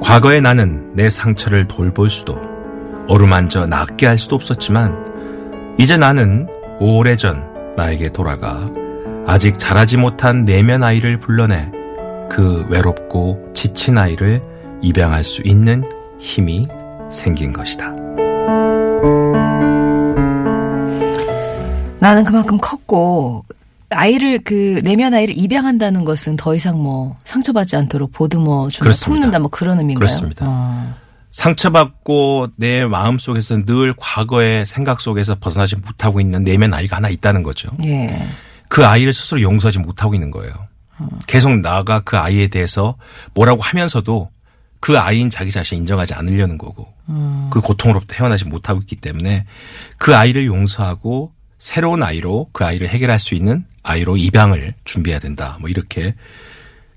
과거의 0.00 0.40
나는 0.40 0.94
내 0.94 1.10
상처를 1.10 1.68
돌볼 1.68 2.10
수도 2.10 2.40
어루만져 3.06 3.66
낫게 3.66 4.06
할 4.06 4.18
수도 4.18 4.34
없었지만 4.34 5.76
이제 5.78 5.96
나는 5.96 6.48
오래전 6.80 7.49
나에게 7.76 8.10
돌아가 8.10 8.66
아직 9.26 9.58
자라지 9.58 9.96
못한 9.96 10.44
내면 10.44 10.82
아이를 10.82 11.18
불러내 11.18 11.70
그 12.28 12.66
외롭고 12.68 13.50
지친 13.54 13.98
아이를 13.98 14.42
입양할 14.82 15.24
수 15.24 15.42
있는 15.44 15.84
힘이 16.18 16.66
생긴 17.10 17.52
것이다. 17.52 17.94
나는 21.98 22.24
그만큼 22.24 22.58
컸고 22.58 23.44
아이를 23.90 24.40
그 24.44 24.80
내면 24.84 25.12
아이를 25.12 25.36
입양한다는 25.36 26.04
것은 26.04 26.36
더 26.36 26.54
이상 26.54 26.82
뭐 26.82 27.16
상처받지 27.24 27.76
않도록 27.76 28.12
보듬어 28.12 28.68
그렇습니다. 28.78 29.06
품는다 29.06 29.38
뭐 29.40 29.50
그런 29.50 29.78
의미인가요? 29.78 30.06
그렇습니다. 30.06 30.46
어. 30.48 30.94
상처받고 31.40 32.48
내 32.56 32.84
마음 32.84 33.18
속에서 33.18 33.64
늘 33.64 33.94
과거의 33.96 34.66
생각 34.66 35.00
속에서 35.00 35.36
벗어나지 35.36 35.74
못하고 35.74 36.20
있는 36.20 36.44
내면 36.44 36.74
아이가 36.74 36.96
하나 36.96 37.08
있다는 37.08 37.42
거죠. 37.42 37.70
예. 37.82 38.28
그 38.68 38.86
아이를 38.86 39.14
스스로 39.14 39.40
용서하지 39.40 39.78
못하고 39.78 40.14
있는 40.14 40.30
거예요. 40.30 40.52
계속 41.26 41.58
나가 41.60 42.00
그 42.00 42.18
아이에 42.18 42.48
대해서 42.48 42.96
뭐라고 43.32 43.62
하면서도 43.62 44.30
그 44.80 44.98
아이인 44.98 45.30
자기 45.30 45.50
자신 45.50 45.78
인정하지 45.78 46.12
않으려는 46.12 46.58
거고 46.58 46.92
그 47.50 47.62
고통으로부터 47.62 48.16
헤어나지 48.16 48.44
못하고 48.44 48.80
있기 48.80 48.96
때문에 48.96 49.46
그 49.96 50.14
아이를 50.14 50.44
용서하고 50.44 51.32
새로운 51.58 52.02
아이로 52.02 52.50
그 52.52 52.66
아이를 52.66 52.88
해결할 52.88 53.18
수 53.18 53.34
있는 53.34 53.64
아이로 53.82 54.18
입양을 54.18 54.74
준비해야 54.84 55.18
된다. 55.18 55.56
뭐 55.60 55.70
이렇게 55.70 56.14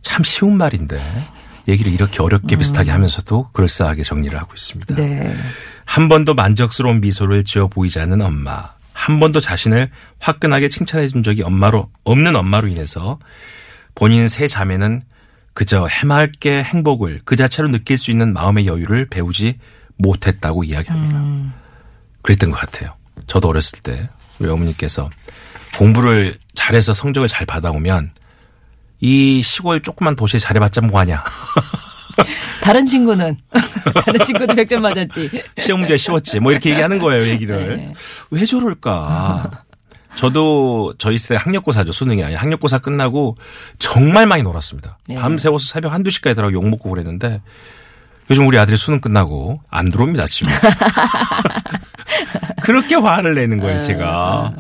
참 0.02 0.22
쉬운 0.24 0.58
말인데 0.58 1.02
얘기를 1.68 1.92
이렇게 1.92 2.22
어렵게 2.22 2.56
비슷하게 2.58 2.92
하면서도 2.92 3.50
그럴싸하게 3.54 4.04
정리를 4.04 4.38
하고 4.38 4.54
있습니다. 4.54 4.96
네. 4.96 5.36
한 5.86 6.10
번도 6.10 6.34
만족스러운 6.34 7.02
미소를 7.02 7.44
지어 7.44 7.68
보이지 7.68 8.00
않는 8.00 8.22
엄마. 8.22 8.72
한 8.94 9.20
번도 9.20 9.40
자신을 9.40 9.90
화끈하게 10.20 10.70
칭찬해 10.70 11.08
준 11.08 11.24
적이 11.24 11.44
엄마로 11.44 11.90
없는 12.04 12.36
엄마로 12.36 12.68
인해서 12.68 13.20
본인 13.96 14.28
세 14.28 14.48
자매는 14.48 15.02
그저 15.54 15.88
해맑게 15.88 16.64
행복을 16.64 17.22
그 17.26 17.36
자체로 17.36 17.70
느낄 17.70 17.98
수 17.98 18.12
있는 18.12 18.34
마음의 18.34 18.66
여유를 18.66 19.08
배우지 19.08 19.58
못했다고 19.98 20.64
이야기합니다. 20.64 21.54
그랬던 22.24 22.50
것 22.52 22.58
같아요. 22.58 22.96
저도 23.28 23.50
어렸을 23.50 23.80
때 23.80 24.10
우리 24.40 24.50
어머니께서 24.50 25.10
공부를 25.78 26.36
잘해서 26.56 26.94
성적을 26.94 27.28
잘 27.28 27.46
받아오면 27.46 28.12
이 29.04 29.44
시골 29.44 29.82
조그만 29.82 30.16
도시에 30.16 30.40
잘해봤자 30.40 30.80
뭐하냐. 30.80 31.22
다른 32.64 32.86
친구는 32.86 33.36
다른 34.06 34.24
친구도 34.26 34.54
100점 34.54 34.80
맞았지. 34.80 35.30
시험 35.58 35.82
문제 35.82 35.98
쉬웠지. 35.98 36.40
뭐 36.40 36.54
이렇게 36.54 36.70
얘기하는 36.70 37.00
거예요, 37.00 37.28
얘기를. 37.28 37.76
네. 37.76 37.94
왜 38.32 38.46
저럴까? 38.46 39.52
저도 40.16 40.94
저희 41.00 41.18
세대 41.18 41.36
학력고사죠. 41.36 41.92
수능이 41.92 42.24
아니라 42.24 42.40
학력고사 42.40 42.80
끝나고 42.80 43.36
정말 43.78 44.26
많이 44.26 44.42
놀았습니다. 44.42 44.98
네. 45.10 45.16
밤새워서 45.16 45.66
새벽 45.68 45.92
한두 45.92 46.10
시까지 46.10 46.36
들어가고 46.36 46.54
욕 46.54 46.70
먹고 46.70 46.90
그랬는데 46.90 47.42
요즘 48.30 48.48
우리 48.48 48.58
아들이 48.58 48.78
수능 48.78 49.02
끝나고 49.02 49.60
안 49.70 49.92
들어옵니다, 49.92 50.28
집에. 50.28 50.50
그렇게 52.64 52.96
화를 52.96 53.36
내는 53.36 53.60
거예요, 53.60 53.82
제가. 53.82 54.54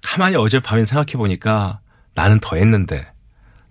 가만히 0.00 0.36
어젯밤에 0.36 0.86
생각해 0.86 1.18
보니까 1.18 1.80
나는 2.14 2.40
더 2.40 2.56
했는데 2.56 3.06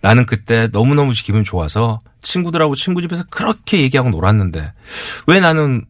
나는 0.02 0.26
그때 0.26 0.68
너무너무 0.72 1.14
기분 1.14 1.44
좋아서 1.44 2.00
친구들하고 2.22 2.76
친구 2.76 3.02
집에서 3.02 3.24
그렇게 3.30 3.82
얘기하고 3.82 4.10
놀았는데 4.10 4.74
왜 5.28 5.40
나는 5.40 5.86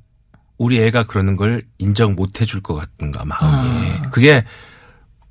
우리 0.58 0.80
애가 0.82 1.04
그러는 1.04 1.36
걸 1.36 1.64
인정 1.78 2.16
못 2.16 2.42
해줄 2.42 2.62
것 2.62 2.76
같은가 2.76 3.24
마음이. 3.26 4.10
그게 4.12 4.44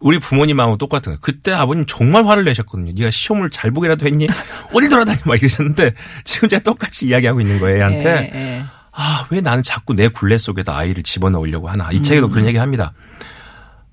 우리 0.00 0.18
부모님하고 0.18 0.76
똑같은 0.76 1.10
거예요. 1.10 1.18
그때 1.20 1.52
아버님 1.52 1.84
정말 1.86 2.24
화를 2.26 2.44
내셨거든요. 2.44 2.92
네가 2.96 3.10
시험을 3.10 3.50
잘 3.50 3.70
보기라도 3.70 4.06
했니? 4.06 4.26
어디 4.72 4.88
돌아다니? 4.88 5.18
막 5.24 5.36
이러셨는데 5.36 5.92
지금 6.24 6.48
제가 6.48 6.62
똑같이 6.62 7.06
이야기하고 7.08 7.40
있는 7.40 7.58
거예요. 7.58 7.78
애한테. 7.78 8.30
예, 8.32 8.38
예. 8.38 8.64
아, 8.92 9.26
왜 9.30 9.40
나는 9.40 9.62
자꾸 9.62 9.94
내 9.94 10.08
굴레 10.08 10.38
속에다 10.38 10.76
아이를 10.76 11.02
집어넣으려고 11.02 11.68
하나. 11.68 11.90
이 11.92 12.02
책에도 12.02 12.28
그런 12.30 12.46
얘기 12.46 12.58
합니다. 12.58 12.92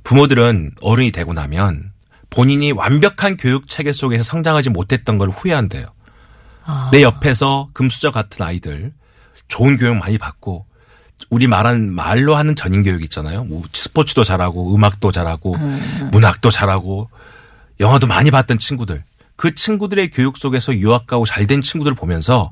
부모들은 0.04 0.72
어른이 0.82 1.12
되고 1.12 1.34
나면 1.34 1.92
본인이 2.36 2.72
완벽한 2.72 3.38
교육 3.38 3.70
체계 3.70 3.92
속에서 3.92 4.24
성장하지 4.24 4.70
못했던 4.70 5.18
걸 5.18 5.30
후회한대요. 5.30 5.88
내 6.92 7.02
옆에서 7.04 7.70
금수저 7.74 8.12
같은 8.12 8.46
아이들 8.46 8.94
좋은 9.48 9.78
교육 9.78 9.96
많이 9.96 10.18
받고 10.18 10.66
우리 11.30 11.48
말한 11.48 11.94
말로 11.94 12.36
하는 12.36 12.56
전인 12.56 12.84
교육 12.84 13.04
있잖아요. 13.04 13.46
뭐 13.46 13.64
스포츠도 13.72 14.24
잘하고 14.24 14.76
음악도 14.76 15.12
잘하고 15.12 15.56
문학도 16.12 16.52
잘하고 16.52 17.10
영화도 17.80 18.08
많이 18.08 18.32
봤던 18.32 18.58
친구들. 18.58 19.04
그 19.38 19.54
친구들의 19.54 20.12
교육 20.12 20.38
속에서 20.38 20.74
유학 20.76 21.08
가고 21.08 21.26
잘 21.26 21.46
된 21.48 21.62
친구들을 21.62 21.96
보면서 21.96 22.50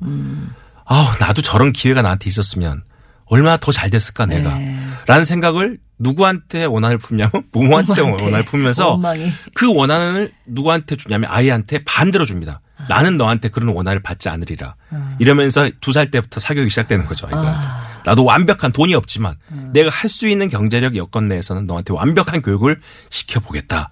아우 0.86 1.04
나도 1.20 1.42
저런 1.42 1.72
기회가 1.72 2.02
나한테 2.02 2.28
있었으면 2.28 2.82
얼마나 3.26 3.56
더 3.56 3.72
잘 3.72 3.90
됐을까 3.90 4.26
내가. 4.26 4.58
라는 5.06 5.24
생각을 5.24 5.78
누구한테 5.98 6.64
원한을 6.64 6.98
품냐면 6.98 7.30
부모한테 7.52 7.94
부모한테 7.94 8.24
원한을 8.24 8.44
품면서 8.44 8.90
원망이. 8.92 9.32
그 9.54 9.72
원한을 9.72 10.32
누구한테 10.46 10.96
주냐면 10.96 11.30
아이한테 11.30 11.84
반대로 11.84 12.24
줍니다. 12.26 12.60
나는 12.88 13.16
너한테 13.16 13.48
그런 13.48 13.68
원한을 13.70 14.02
받지 14.02 14.28
않으리라. 14.28 14.74
이러면서 15.18 15.70
두 15.80 15.92
살 15.92 16.10
때부터 16.10 16.40
사교육이 16.40 16.70
시작되는 16.70 17.04
거죠. 17.06 17.26
아이들한테. 17.26 17.66
나도 18.04 18.24
완벽한 18.24 18.72
돈이 18.72 18.94
없지만 18.94 19.36
내가 19.72 19.88
할 19.90 20.10
수 20.10 20.28
있는 20.28 20.48
경제력 20.48 20.96
여건 20.96 21.28
내에서는 21.28 21.66
너한테 21.66 21.92
완벽한 21.94 22.42
교육을 22.42 22.80
시켜보겠다. 23.10 23.90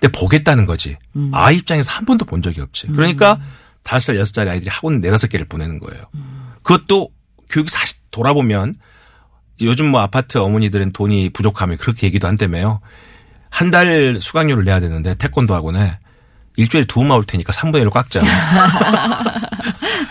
근데 0.00 0.08
보겠다는 0.12 0.66
거지. 0.66 0.96
아이 1.32 1.56
입장에서 1.56 1.90
한 1.90 2.04
번도 2.06 2.24
본 2.24 2.42
적이 2.42 2.60
없지. 2.62 2.86
그러니까 2.88 3.40
다섯 3.82 4.00
살 4.06 4.16
여섯 4.16 4.34
살의 4.34 4.52
아이들이 4.52 4.70
학원 4.70 5.00
네다섯 5.00 5.28
개를 5.30 5.46
보내는 5.46 5.78
거예요. 5.80 6.04
그것도 6.62 7.10
교육이 7.50 7.70
사실 7.70 7.98
돌아보면 8.10 8.74
요즘 9.62 9.86
뭐 9.88 10.00
아파트 10.00 10.38
어머니들은 10.38 10.92
돈이 10.92 11.30
부족하면 11.30 11.76
그렇게 11.78 12.06
얘기도 12.06 12.28
한다며요. 12.28 12.80
한 13.50 13.70
달 13.70 14.18
수강료를 14.20 14.64
내야 14.64 14.80
되는데 14.80 15.14
태권도 15.14 15.54
학원에 15.54 15.98
일주일에 16.56 16.86
두번올 16.86 17.24
테니까 17.24 17.52
3분의 17.52 17.84
1로 17.84 17.90
꽉 17.90 18.10
짜. 18.10 18.20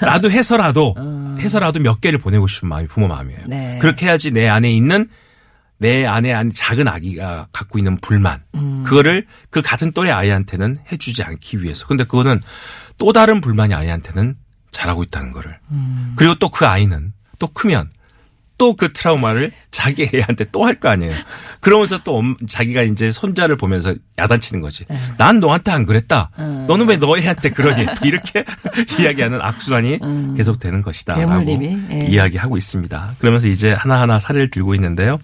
라도 0.01 0.29
해서라도 0.31 0.95
해서라도 1.39 1.79
몇 1.79 2.01
개를 2.01 2.19
보내고 2.19 2.47
싶은 2.47 2.69
마음이 2.69 2.87
부모 2.87 3.07
마음이에요. 3.07 3.41
네. 3.47 3.77
그렇게 3.81 4.05
해야지 4.07 4.31
내 4.31 4.47
안에 4.47 4.71
있는 4.71 5.09
내 5.77 6.05
안에 6.05 6.33
안 6.33 6.51
작은 6.53 6.87
아기가 6.87 7.47
갖고 7.51 7.77
있는 7.77 7.97
불만 7.97 8.41
그거를 8.83 9.25
그 9.49 9.61
같은 9.61 9.91
또래 9.91 10.11
아이한테는 10.11 10.77
해주지 10.91 11.23
않기 11.23 11.61
위해서. 11.61 11.85
근데 11.87 12.03
그거는 12.03 12.39
또 12.97 13.11
다른 13.13 13.41
불만이 13.41 13.73
아이한테는 13.73 14.35
잘하고 14.71 15.03
있다는 15.03 15.31
거를. 15.31 15.57
그리고 16.15 16.35
또 16.35 16.49
그 16.49 16.65
아이는 16.65 17.13
또 17.39 17.47
크면 17.47 17.89
또 18.57 18.75
그 18.75 18.93
트라우마를 18.93 19.51
자기 19.71 20.09
애한테 20.13 20.45
또 20.51 20.65
할 20.65 20.79
거 20.79 20.89
아니에요. 20.89 21.13
그러면서 21.59 21.99
또 22.03 22.17
엄- 22.17 22.37
자기가 22.47 22.83
이제 22.83 23.11
손자를 23.11 23.57
보면서 23.57 23.93
야단치는 24.17 24.61
거지. 24.61 24.85
네. 24.89 24.97
난 25.17 25.39
너한테 25.39 25.71
안 25.71 25.85
그랬다. 25.85 26.29
너는 26.67 26.87
왜 26.87 26.97
너 26.97 27.17
애한테 27.17 27.49
그러니? 27.49 27.85
또 27.85 28.05
이렇게 28.05 28.45
이야기하는 28.99 29.41
악순환이 29.41 29.99
계속되는 30.37 30.81
것이다. 30.81 31.15
라고 31.15 31.29
괴물님이, 31.45 31.77
예. 31.91 32.07
이야기하고 32.07 32.55
있습니다. 32.57 33.15
그러면서 33.19 33.47
이제 33.47 33.73
하나하나 33.73 34.19
사례를 34.19 34.49
들고 34.49 34.73
있는데요. 34.75 35.19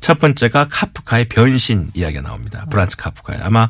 첫 0.00 0.18
번째가 0.18 0.66
카프카의 0.70 1.28
변신 1.28 1.90
이야기가 1.94 2.22
나옵니다. 2.22 2.66
브란츠 2.70 2.96
카프카의. 2.96 3.40
아마 3.42 3.68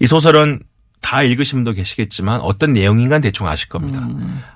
이 0.00 0.06
소설은 0.06 0.60
다 1.02 1.22
읽으신 1.22 1.58
분도 1.58 1.72
계시겠지만 1.72 2.40
어떤 2.40 2.74
내용인가 2.74 3.20
대충 3.20 3.46
아실 3.48 3.68
겁니다. 3.70 4.06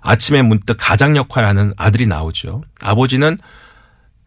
아침에 0.03 0.43
문득 0.43 0.77
가장 0.79 1.17
역할을 1.17 1.49
하는 1.49 1.73
아들이 1.79 2.07
나오죠. 2.07 2.63
아버지는 2.83 3.39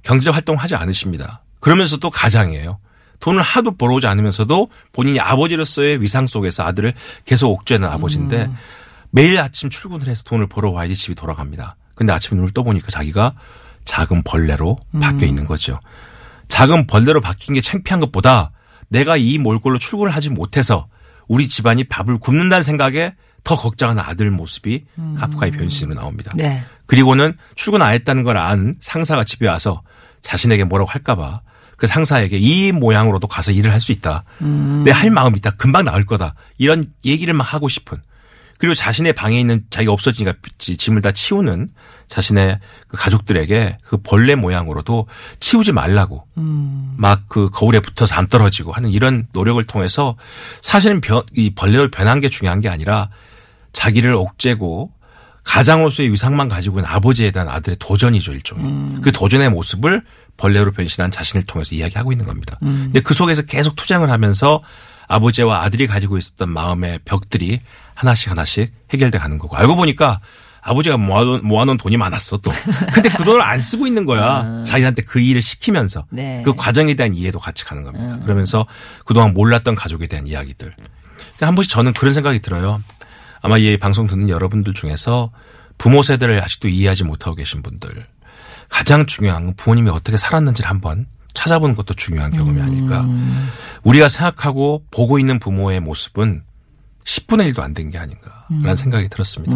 경제적 0.07 0.33
활동을 0.33 0.57
하지 0.61 0.75
않으십니다. 0.75 1.43
그러면서도 1.59 2.09
가장이에요. 2.09 2.79
돈을 3.19 3.41
하도 3.41 3.75
벌어오지 3.75 4.07
않으면서도 4.07 4.69
본인이 4.93 5.19
아버지로서의 5.19 6.01
위상 6.01 6.27
속에서 6.27 6.63
아들을 6.63 6.93
계속 7.25 7.51
옥죄는 7.51 7.87
아버지인데 7.89 8.49
매일 9.09 9.37
아침 9.39 9.69
출근을 9.69 10.07
해서 10.07 10.23
돈을 10.23 10.47
벌어와야지 10.47 10.95
집이 10.95 11.15
돌아갑니다. 11.15 11.75
근데 11.95 12.13
아침에 12.13 12.37
눈을 12.37 12.53
떠보니까 12.53 12.89
자기가 12.89 13.33
작은 13.83 14.23
벌레로 14.23 14.77
바뀌어 15.01 15.27
있는 15.27 15.45
거죠. 15.45 15.77
작은 16.47 16.87
벌레로 16.87 17.19
바뀐 17.19 17.55
게 17.55 17.61
창피한 17.61 17.99
것보다 17.99 18.51
내가 18.87 19.17
이 19.17 19.37
몰골로 19.39 19.77
출근을 19.79 20.15
하지 20.15 20.29
못해서 20.29 20.87
우리 21.27 21.49
집안이 21.49 21.83
밥을 21.85 22.19
굶는다는 22.19 22.63
생각에 22.63 23.13
더 23.43 23.55
걱정하는 23.57 24.01
아들 24.05 24.29
모습이 24.31 24.85
카프카의 25.17 25.51
변신으로 25.53 25.95
나옵니다. 25.99 26.31
네. 26.35 26.63
그리고는 26.85 27.35
출근 27.55 27.81
안 27.81 27.93
했다는 27.93 28.23
걸 28.23 28.37
안 28.37 28.73
상사가 28.79 29.23
집에 29.23 29.47
와서 29.47 29.81
자신에게 30.27 30.65
뭐라고 30.65 30.89
할까봐 30.91 31.41
그 31.77 31.87
상사에게 31.87 32.37
이 32.37 32.71
모양으로도 32.71 33.27
가서 33.27 33.51
일을 33.51 33.71
할 33.71 33.79
수 33.79 33.91
있다. 33.91 34.23
내할 34.83 35.09
마음이 35.11 35.37
있다. 35.37 35.51
금방 35.51 35.85
나을 35.85 36.05
거다. 36.05 36.33
이런 36.57 36.91
얘기를 37.05 37.33
막 37.33 37.53
하고 37.53 37.69
싶은. 37.69 37.97
그리고 38.59 38.73
자신의 38.73 39.13
방에 39.13 39.39
있는 39.39 39.63
자기가 39.69 39.93
없어지니까 39.93 40.35
지- 40.57 40.75
짐을 40.77 41.01
다 41.01 41.11
치우는 41.11 41.69
자신의 42.07 42.59
그 42.87 42.97
가족들에게 42.97 43.77
그 43.83 43.97
벌레 43.97 44.33
모양으로도 44.33 45.05
치우지 45.39 45.71
말라고 45.73 46.25
막그 46.97 47.51
거울에 47.53 47.79
붙어서 47.79 48.15
안 48.15 48.27
떨어지고 48.27 48.71
하는 48.71 48.89
이런 48.89 49.27
노력을 49.33 49.63
통해서 49.65 50.15
사실은 50.61 50.99
변, 51.01 51.21
이 51.35 51.51
벌레를 51.53 51.91
변한 51.91 52.19
게 52.19 52.29
중요한 52.29 52.59
게 52.59 52.67
아니라 52.69 53.09
자기를 53.73 54.15
옥죄고 54.15 54.91
가장으로서의 55.47 56.11
위상만 56.11 56.49
가지고 56.49 56.79
있는 56.79 56.91
아버지에 56.91 57.31
대한 57.31 57.47
아들의 57.47 57.77
도전이죠 57.79 58.33
일종의 58.33 59.01
그 59.01 59.11
도전의 59.11 59.49
모습을 59.49 60.03
벌레로 60.35 60.71
변신한 60.71 61.09
자신을 61.09 61.45
통해서 61.45 61.73
이야기하고 61.73 62.11
있는 62.11 62.25
겁니다. 62.25 62.57
근데 62.59 62.99
그 62.99 63.13
속에서 63.13 63.41
계속 63.43 63.75
투쟁을 63.75 64.11
하면서 64.11 64.61
아버지와 65.07 65.63
아들이 65.63 65.87
가지고 65.87 66.17
있었던 66.17 66.49
마음의 66.49 66.99
벽들이 67.05 67.61
하나씩 67.95 68.29
하나씩 68.29 68.73
해결돼 68.91 69.17
가는 69.17 69.37
거고 69.39 69.55
알고 69.55 69.77
보니까 69.77 70.19
아버지가 70.61 70.97
모아놓은, 70.97 71.47
모아놓은 71.47 71.77
돈이 71.77 71.95
많았어 71.95 72.37
또. 72.37 72.51
근데 72.93 73.07
그 73.07 73.23
돈을 73.23 73.41
안 73.41 73.61
쓰고 73.61 73.87
있는 73.87 74.05
거야. 74.05 74.63
자기한테 74.65 75.03
그 75.03 75.21
일을 75.21 75.41
시키면서 75.41 76.05
네. 76.09 76.41
그 76.43 76.55
과정에 76.55 76.93
대한 76.93 77.13
이해도 77.13 77.39
같이 77.39 77.63
가는 77.63 77.83
겁니다. 77.83 78.19
그러면서 78.23 78.67
그동안 79.05 79.33
몰랐던 79.33 79.75
가족에 79.75 80.07
대한 80.07 80.27
이야기들. 80.27 80.75
한 81.39 81.55
번씩 81.55 81.71
저는 81.71 81.93
그런 81.93 82.13
생각이 82.13 82.39
들어요. 82.39 82.81
아마 83.41 83.57
이 83.57 83.77
방송 83.77 84.07
듣는 84.07 84.29
여러분들 84.29 84.73
중에서 84.73 85.31
부모 85.77 86.01
세대를 86.03 86.41
아직도 86.43 86.67
이해하지 86.69 87.03
못하고 87.03 87.35
계신 87.35 87.61
분들 87.61 88.05
가장 88.69 89.05
중요한 89.05 89.45
건 89.45 89.53
부모님이 89.55 89.89
어떻게 89.89 90.17
살았는지를 90.17 90.69
한번 90.69 91.05
찾아보는 91.33 91.75
것도 91.75 91.93
중요한 91.93 92.31
경험이 92.31 92.61
아닐까. 92.61 93.05
우리가 93.83 94.09
생각하고 94.09 94.83
보고 94.91 95.19
있는 95.19 95.37
부모의 95.39 95.79
모습은 95.81 96.41
10분의 97.05 97.53
1도 97.53 97.61
안 97.61 97.73
된 97.73 97.89
게 97.91 97.97
아닌가라는 97.99 98.75
생각이 98.75 99.07
들었습니다. 99.07 99.55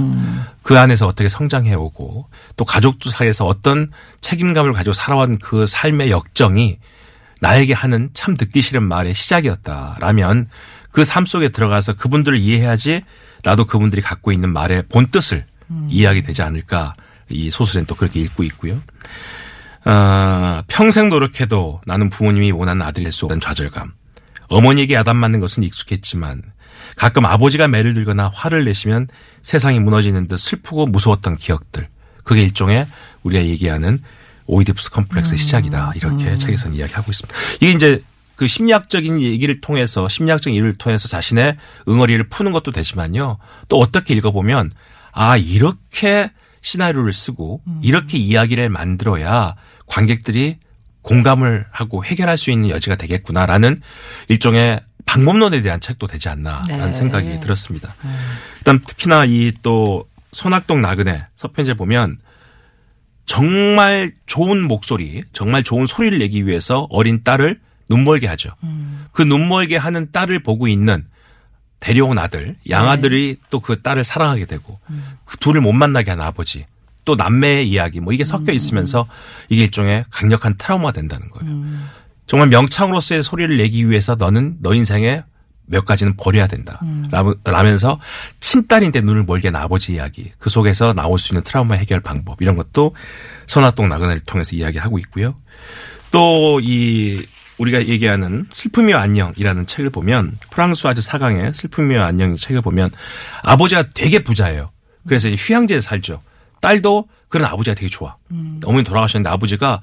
그 0.64 0.78
안에서 0.80 1.08
어떻게 1.08 1.28
성장해 1.28 1.74
오고 1.74 2.28
또 2.56 2.66
가족들 2.66 3.12
사이에서 3.12 3.46
어떤 3.46 3.92
책임감을 4.22 4.74
가지고 4.74 4.94
살아온 4.94 5.38
그 5.40 5.66
삶의 5.66 6.12
역정이 6.12 6.78
나에게 7.42 7.74
하는 7.74 8.10
참 8.14 8.38
듣기 8.38 8.62
싫은 8.62 8.84
말의 8.84 9.16
시작이었다라면 9.16 10.48
그 10.92 11.04
삶 11.04 11.26
속에 11.26 11.50
들어가서 11.50 11.94
그분들을 11.96 12.38
이해해야지 12.38 13.02
나도 13.44 13.66
그분들이 13.66 14.02
갖고 14.02 14.32
있는 14.32 14.52
말의 14.52 14.84
본뜻을 14.90 15.46
이해하게 15.90 16.22
되지 16.22 16.42
않을까 16.42 16.94
이 17.30 17.50
소설엔 17.50 17.86
또 17.86 17.96
그렇게 17.96 18.20
읽고 18.20 18.44
있고요. 18.44 18.82
아, 19.84 20.64
평생 20.68 21.10
노력해도 21.10 21.82
나는 21.86 22.10
부모님이 22.10 22.52
원하는 22.52 22.82
아들이 22.82 23.04
될수 23.04 23.26
없다는 23.26 23.42
좌절감. 23.42 23.94
어머니에게 24.48 24.94
야단 24.96 25.16
맞는 25.16 25.40
것은 25.40 25.64
익숙했지만 25.64 26.44
가끔 26.96 27.26
아버지가 27.26 27.68
매를 27.68 27.94
들거나 27.94 28.30
화를 28.34 28.66
내시면 28.66 29.08
세상이 29.42 29.80
무너지는 29.80 30.28
듯 30.28 30.38
슬프고 30.38 30.86
무서웠던 30.86 31.38
기억들. 31.38 31.88
그게 32.24 32.42
일종의 32.42 32.86
우리가 33.24 33.44
얘기하는 33.46 34.00
오이디푸스 34.46 34.92
컴플렉스의 34.92 35.38
시작이다. 35.38 35.94
이렇게 35.96 36.36
책에서는 36.36 36.76
이야기하고 36.76 37.12
있습니다. 37.12 37.40
이게 37.62 37.72
이제 37.72 38.04
그 38.42 38.48
심리학적인 38.48 39.22
얘기를 39.22 39.62
통해서 39.62 40.10
심리학적인 40.10 40.58
일을 40.58 40.76
통해서 40.76 41.08
자신의 41.08 41.58
응어리를 41.88 42.28
푸는 42.30 42.52
것도 42.54 42.72
되지만요. 42.72 43.38
또 43.68 43.78
어떻게 43.78 44.16
읽어보면 44.16 44.72
아 45.12 45.38
이렇게 45.38 46.32
시나리오를 46.62 47.14
쓰고 47.14 47.62
이렇게 47.84 48.18
이야기를 48.18 48.70
만들어야 48.70 49.54
관객들이 49.86 50.58
공감을 51.04 51.66
하고 51.70 52.04
해결할 52.04 52.36
수 52.36 52.50
있는 52.50 52.70
여지가 52.70 52.96
되겠구나라는 52.96 53.80
일종의 54.30 54.80
방법론에 55.06 55.62
대한 55.62 55.80
책도 55.80 56.08
되지 56.08 56.28
않나라는 56.30 56.88
네. 56.88 56.94
생각이 56.94 57.42
들었습니다. 57.42 57.94
일단 58.58 58.80
특히나 58.80 59.26
이 59.26 59.52
또 59.62 60.06
손학동 60.32 60.82
나그네 60.82 61.28
서편제 61.36 61.76
보면 61.76 62.18
정말 63.28 64.14
좋은 64.26 64.64
목소리, 64.64 65.22
정말 65.32 65.62
좋은 65.62 65.86
소리를 65.86 66.18
내기 66.18 66.48
위해서 66.48 66.88
어린 66.90 67.24
딸을 67.24 67.60
눈멀게 67.92 68.28
하죠. 68.28 68.50
그 69.12 69.22
눈멀게 69.22 69.76
하는 69.78 70.12
딸을 70.12 70.44
보고 70.44 70.68
있는 70.68 71.06
데려온 71.82 72.18
아들, 72.20 72.56
양아들이 72.70 73.38
또그 73.50 73.82
딸을 73.82 74.04
사랑하게 74.04 74.46
되고 74.46 74.80
그 75.26 75.38
둘을 75.38 75.62
못 75.62 75.72
만나게 75.74 76.12
하는 76.12 76.24
아버지, 76.24 76.66
또 77.06 77.16
남매의 77.16 77.68
이야기 77.70 78.00
뭐 78.00 78.14
이게 78.14 78.24
섞여 78.24 78.52
있으면서 78.54 79.08
이게 79.50 79.64
일종의 79.64 80.06
강력한 80.12 80.56
트라우마가 80.56 80.92
된다는 80.94 81.30
거예요. 81.30 81.54
정말 82.28 82.48
명창으로서의 82.50 83.24
소리를 83.24 83.58
내기 83.58 83.90
위해서 83.90 84.16
너는 84.16 84.58
너 84.62 84.74
인생에 84.74 85.24
몇 85.66 85.86
가지는 85.86 86.16
버려야 86.18 86.48
된다. 86.48 86.80
라고- 87.12 87.38
라면서 87.44 88.00
친딸인데 88.40 89.02
눈을 89.02 89.24
멀게 89.24 89.48
한 89.50 89.56
아버지 89.56 89.94
이야기. 89.94 90.32
그 90.38 90.50
속에서 90.50 90.94
나올 90.94 91.18
수 91.18 91.34
있는 91.34 91.44
트라우마 91.44 91.76
해결 91.76 92.00
방법. 92.02 92.42
이런 92.42 92.56
것도 92.58 92.94
선화동 93.48 93.90
나그네를 93.90 94.22
통해서 94.26 94.56
이야기하고 94.56 94.98
있고요. 95.00 95.36
또 96.12 96.60
이 96.62 97.24
우리가 97.62 97.86
얘기하는 97.86 98.48
슬픔이와 98.50 99.02
안녕이라는 99.02 99.68
책을 99.68 99.92
보면 99.92 100.38
프랑스와즈 100.50 101.02
사강의 101.02 101.54
슬픔이와 101.54 102.06
안녕 102.06 102.36
책을 102.36 102.62
보면 102.62 102.90
아버지가 103.44 103.86
되게 103.94 104.24
부자예요. 104.24 104.72
그래서 105.08 105.30
휴양지에 105.30 105.82
살죠. 105.82 106.22
딸도 106.62 107.08
그런 107.30 107.48
아버지가 107.48 107.76
되게 107.76 107.88
좋아. 107.90 108.16
어머니 108.66 108.84
돌아가셨는데 108.84 109.30
아버지가 109.30 109.82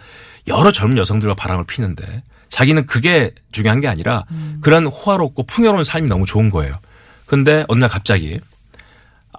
여러 0.48 0.72
젊은 0.72 0.98
여성들과 0.98 1.34
바람을 1.34 1.66
피는데 1.66 2.22
자기는 2.48 2.86
그게 2.86 3.32
중요한 3.52 3.80
게 3.80 3.88
아니라 3.88 4.24
그런 4.60 4.86
호화롭고 4.86 5.44
풍요로운 5.44 5.84
삶이 5.84 6.08
너무 6.08 6.26
좋은 6.26 6.50
거예요. 6.50 6.74
근데 7.26 7.64
어느 7.68 7.80
날 7.80 7.88
갑자기 7.88 8.40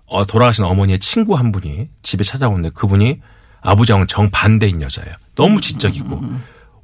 어, 0.05 0.25
돌아가신 0.25 0.63
어머니의 0.63 0.99
친구 0.99 1.35
한 1.35 1.51
분이 1.51 1.89
집에 2.03 2.23
찾아오는데 2.23 2.69
그분이 2.69 3.19
아버지하고는 3.61 4.07
정반대인 4.07 4.81
여자예요. 4.81 5.13
너무 5.35 5.59
지적이고 5.61 6.21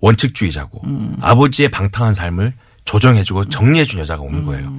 원칙주의자고 0.06 0.82
아버지의 1.22 1.70
방탕한 1.70 2.13
삶을 2.13 2.54
조정해주고 2.86 3.50
정리해준 3.50 4.00
여자가 4.00 4.22
오는 4.22 4.46
거예요. 4.46 4.72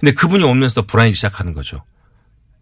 근데 0.00 0.12
그분이 0.12 0.42
오면서 0.42 0.82
불안해지기 0.82 1.16
시작하는 1.16 1.52
거죠. 1.52 1.78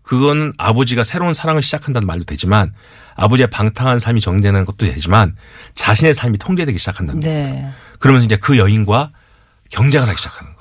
그건 0.03 0.53
아버지가 0.59 1.03
새로운 1.05 1.33
사랑을 1.33 1.63
시작한다는 1.63 2.07
말도 2.07 2.25
되지만 2.25 2.75
아버지의 3.15 3.49
방탕한 3.49 3.99
삶이 3.99 4.21
정리되는 4.21 4.65
것도 4.65 4.87
되지만 4.87 5.35
자신의 5.75 6.15
삶이 6.15 6.37
통제되기 6.39 6.79
시작한다는 6.79 7.21
거예요. 7.23 7.49
네. 7.49 7.71
그러면서 7.99 8.27
이제 8.27 8.37
그 8.37 8.59
여인과 8.59 9.13
경쟁을 9.71 10.07
하기 10.09 10.19
시작하는 10.19 10.53
거예요. 10.55 10.60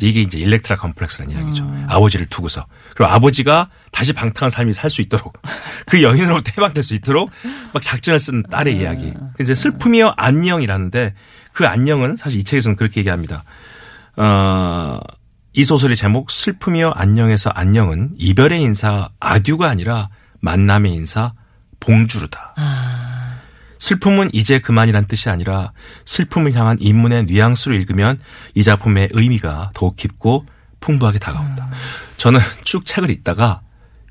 이게 0.00 0.20
이제 0.22 0.38
일렉트라 0.38 0.76
컴플렉스라는 0.76 1.34
이야기죠. 1.34 1.64
아버지를 1.88 2.26
두고서. 2.26 2.66
그리고 2.94 3.06
아버지가 3.12 3.68
다시 3.92 4.12
방탕한 4.12 4.50
삶이 4.50 4.72
살 4.74 4.90
수 4.90 5.00
있도록 5.02 5.40
그 5.86 6.02
여인으로부터 6.02 6.52
해방될 6.56 6.82
수 6.82 6.94
있도록 6.94 7.30
막 7.72 7.82
작전을 7.82 8.18
쓴 8.18 8.42
딸의 8.44 8.76
이야기. 8.76 9.12
이제 9.40 9.54
슬픔이여 9.54 10.14
안녕이라는데 10.16 11.14
그 11.52 11.66
안녕은 11.66 12.16
사실 12.16 12.38
이 12.40 12.44
책에서는 12.44 12.76
그렇게 12.76 13.00
얘기합니다. 13.00 13.44
어, 14.16 14.98
이 15.54 15.64
소설의 15.64 15.96
제목 15.96 16.30
슬픔이여 16.30 16.90
안녕에서 16.90 17.50
안녕은 17.50 18.12
이별의 18.18 18.60
인사 18.62 19.08
아듀가 19.20 19.68
아니라 19.68 20.08
만남의 20.40 20.92
인사 20.92 21.32
봉주르다. 21.80 22.54
슬픔은 23.80 24.30
이제 24.32 24.60
그만이란 24.60 25.06
뜻이 25.06 25.28
아니라 25.28 25.72
슬픔을 26.04 26.54
향한 26.54 26.76
인문의 26.78 27.24
뉘앙스로 27.24 27.74
읽으면 27.74 28.20
이 28.54 28.62
작품의 28.62 29.08
의미가 29.12 29.72
더욱 29.74 29.96
깊고 29.96 30.46
풍부하게 30.78 31.18
다가온다. 31.18 31.68
저는 32.16 32.38
쭉 32.64 32.84
책을 32.84 33.10
읽다가 33.10 33.62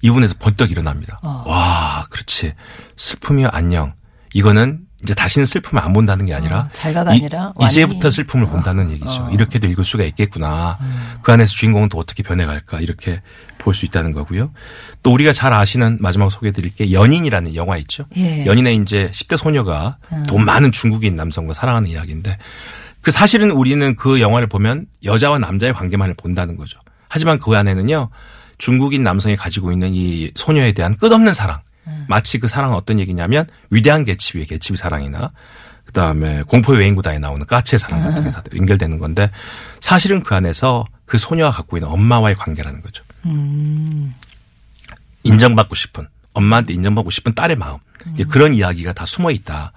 이분에서 0.02 0.36
번떡 0.40 0.72
일어납니다. 0.72 1.20
와, 1.24 2.06
그렇지. 2.10 2.54
슬픔이여 2.98 3.50
안녕. 3.50 3.94
이거는 4.34 4.82
이제 5.04 5.14
다시는 5.14 5.46
슬픔을 5.46 5.82
안 5.84 5.94
본다는 5.94 6.26
게 6.26 6.34
아니라 6.34 6.60
어, 6.62 6.70
잘가가 6.74 7.14
이- 7.14 7.20
아니라 7.20 7.54
이 7.62 7.70
제부터 7.70 7.96
완전히- 8.08 8.12
슬픔을 8.16 8.48
본다는 8.48 8.92
얘기죠. 8.92 9.10
어. 9.10 9.30
이렇게도 9.32 9.68
읽을 9.68 9.84
수가 9.86 10.04
있겠구나. 10.04 10.78
음. 10.82 11.14
그 11.22 11.32
안에서 11.32 11.54
주인공은 11.54 11.88
또 11.90 11.98
어떻게 12.00 12.22
변해갈까 12.22 12.80
이렇게 12.82 13.22
볼 13.58 13.74
수 13.74 13.86
있다는 13.86 14.12
거고요. 14.12 14.52
또 15.04 15.12
우리가 15.14 15.32
잘 15.34 15.54
아시는 15.54 15.98
마지막 16.02 16.30
소개해드릴 16.32 16.76
게 16.76 16.92
연인이라는 16.92 17.56
영화 17.56 17.78
있죠. 17.78 18.06
예. 18.18 18.42
음. 18.42 18.46
연인의 18.46 18.78
이제 18.78 19.10
10대 19.14 19.38
소녀가 19.38 19.98
돈 20.28 20.44
많은 20.46 20.72
중국인 20.72 21.16
남성과 21.16 21.54
사랑하는 21.54 21.88
이야기인데 21.90 22.38
그 23.02 23.12
사실은 23.12 23.52
우리는 23.52 23.96
그 23.96 24.20
영화를 24.20 24.48
보면 24.48 24.86
여자와 25.06 25.40
남자의 25.40 25.74
관계만을 25.74 26.16
본다는 26.16 26.58
거죠. 26.58 26.80
하지만 27.08 27.40
그 27.40 27.56
안에는요 27.56 28.10
중국인 28.58 29.04
남성이 29.04 29.38
가지고 29.38 29.72
있는 29.72 29.94
이 29.94 30.32
소녀에 30.36 30.74
대한 30.74 30.94
끝없는 30.98 31.34
사랑. 31.34 31.60
음. 31.88 32.06
마치 32.08 32.40
그 32.40 32.48
사랑은 32.48 32.76
어떤 32.76 33.00
얘기냐면 33.00 33.46
위대한 33.70 34.06
개츠비의 34.06 34.46
개츠비 34.48 34.78
사랑이나 34.78 35.32
그다음에 35.86 36.44
공포의 36.44 36.80
외인구다에 36.80 37.18
나오는 37.20 37.46
까치의 37.46 37.80
사랑 37.80 38.04
같은 38.04 38.24
게 38.24 38.32
다 38.32 38.44
연결되는 38.56 39.00
건데 39.00 39.32
사실은 39.80 40.22
그 40.24 40.36
안에서 40.36 40.86
그 41.06 41.18
소녀가 41.18 41.52
갖고 41.52 41.78
있는 41.78 41.90
엄마와의 41.90 42.36
관계라는 42.36 42.82
거죠. 42.82 43.04
인정받고 45.24 45.76
싶은 45.76 46.08
엄마한테 46.34 46.74
인정받고 46.74 47.10
싶은 47.12 47.34
딸의 47.34 47.56
마음 47.58 47.78
이제 48.14 48.24
그런 48.24 48.54
이야기가 48.54 48.94
다 48.94 49.06
숨어 49.06 49.32
있다. 49.32 49.74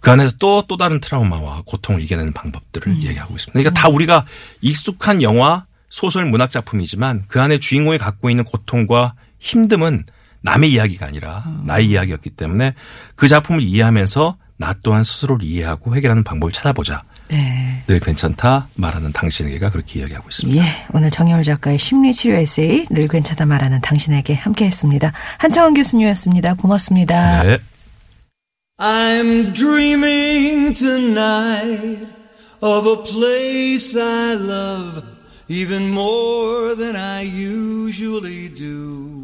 그 0.00 0.10
안에서 0.10 0.36
또또 0.38 0.76
다른 0.76 1.00
트라우마와 1.00 1.62
고통을 1.66 2.00
이겨내는 2.02 2.32
방법들을 2.32 3.02
얘기하고 3.02 3.34
있습니다. 3.34 3.52
그러니까 3.52 3.80
다 3.80 3.88
우리가 3.88 4.26
익숙한 4.60 5.22
영화, 5.22 5.64
소설, 5.88 6.26
문학 6.26 6.50
작품이지만 6.50 7.24
그 7.28 7.40
안에 7.40 7.58
주인공이 7.58 7.98
갖고 7.98 8.30
있는 8.30 8.44
고통과 8.44 9.14
힘듦은 9.42 10.04
남의 10.42 10.72
이야기가 10.72 11.06
아니라 11.06 11.44
나의 11.64 11.86
이야기였기 11.86 12.30
때문에 12.30 12.74
그 13.14 13.28
작품을 13.28 13.62
이해하면서 13.62 14.36
나 14.58 14.74
또한 14.82 15.04
스스로를 15.04 15.44
이해하고 15.44 15.96
해결하는 15.96 16.22
방법을 16.22 16.52
찾아보자. 16.52 17.02
네. 17.28 17.82
늘 17.86 18.00
괜찮다 18.00 18.68
말하는 18.76 19.12
당신에게가 19.12 19.70
그렇게 19.70 20.00
이야기하고 20.00 20.28
있습니다. 20.28 20.62
예, 20.62 20.86
오늘 20.92 21.10
정여울 21.10 21.42
작가의 21.44 21.78
심리치료 21.78 22.34
에세이 22.34 22.86
늘 22.90 23.08
괜찮다 23.08 23.46
말하는 23.46 23.80
당신에게 23.80 24.34
함께 24.34 24.66
했습니다. 24.66 25.12
한창원 25.38 25.74
교수님이었습니다. 25.74 26.54
고맙습니다. 26.54 27.42
네. 27.42 27.58
I'm 28.78 29.54
dreaming 29.54 30.74
tonight 30.74 32.08
of 32.60 32.86
a 32.86 32.96
place 33.04 33.94
I 33.94 34.32
love 34.34 35.02
even 35.48 35.90
more 35.90 36.74
than 36.74 36.96
I 36.96 37.22
usually 37.24 38.48
do. 38.48 39.19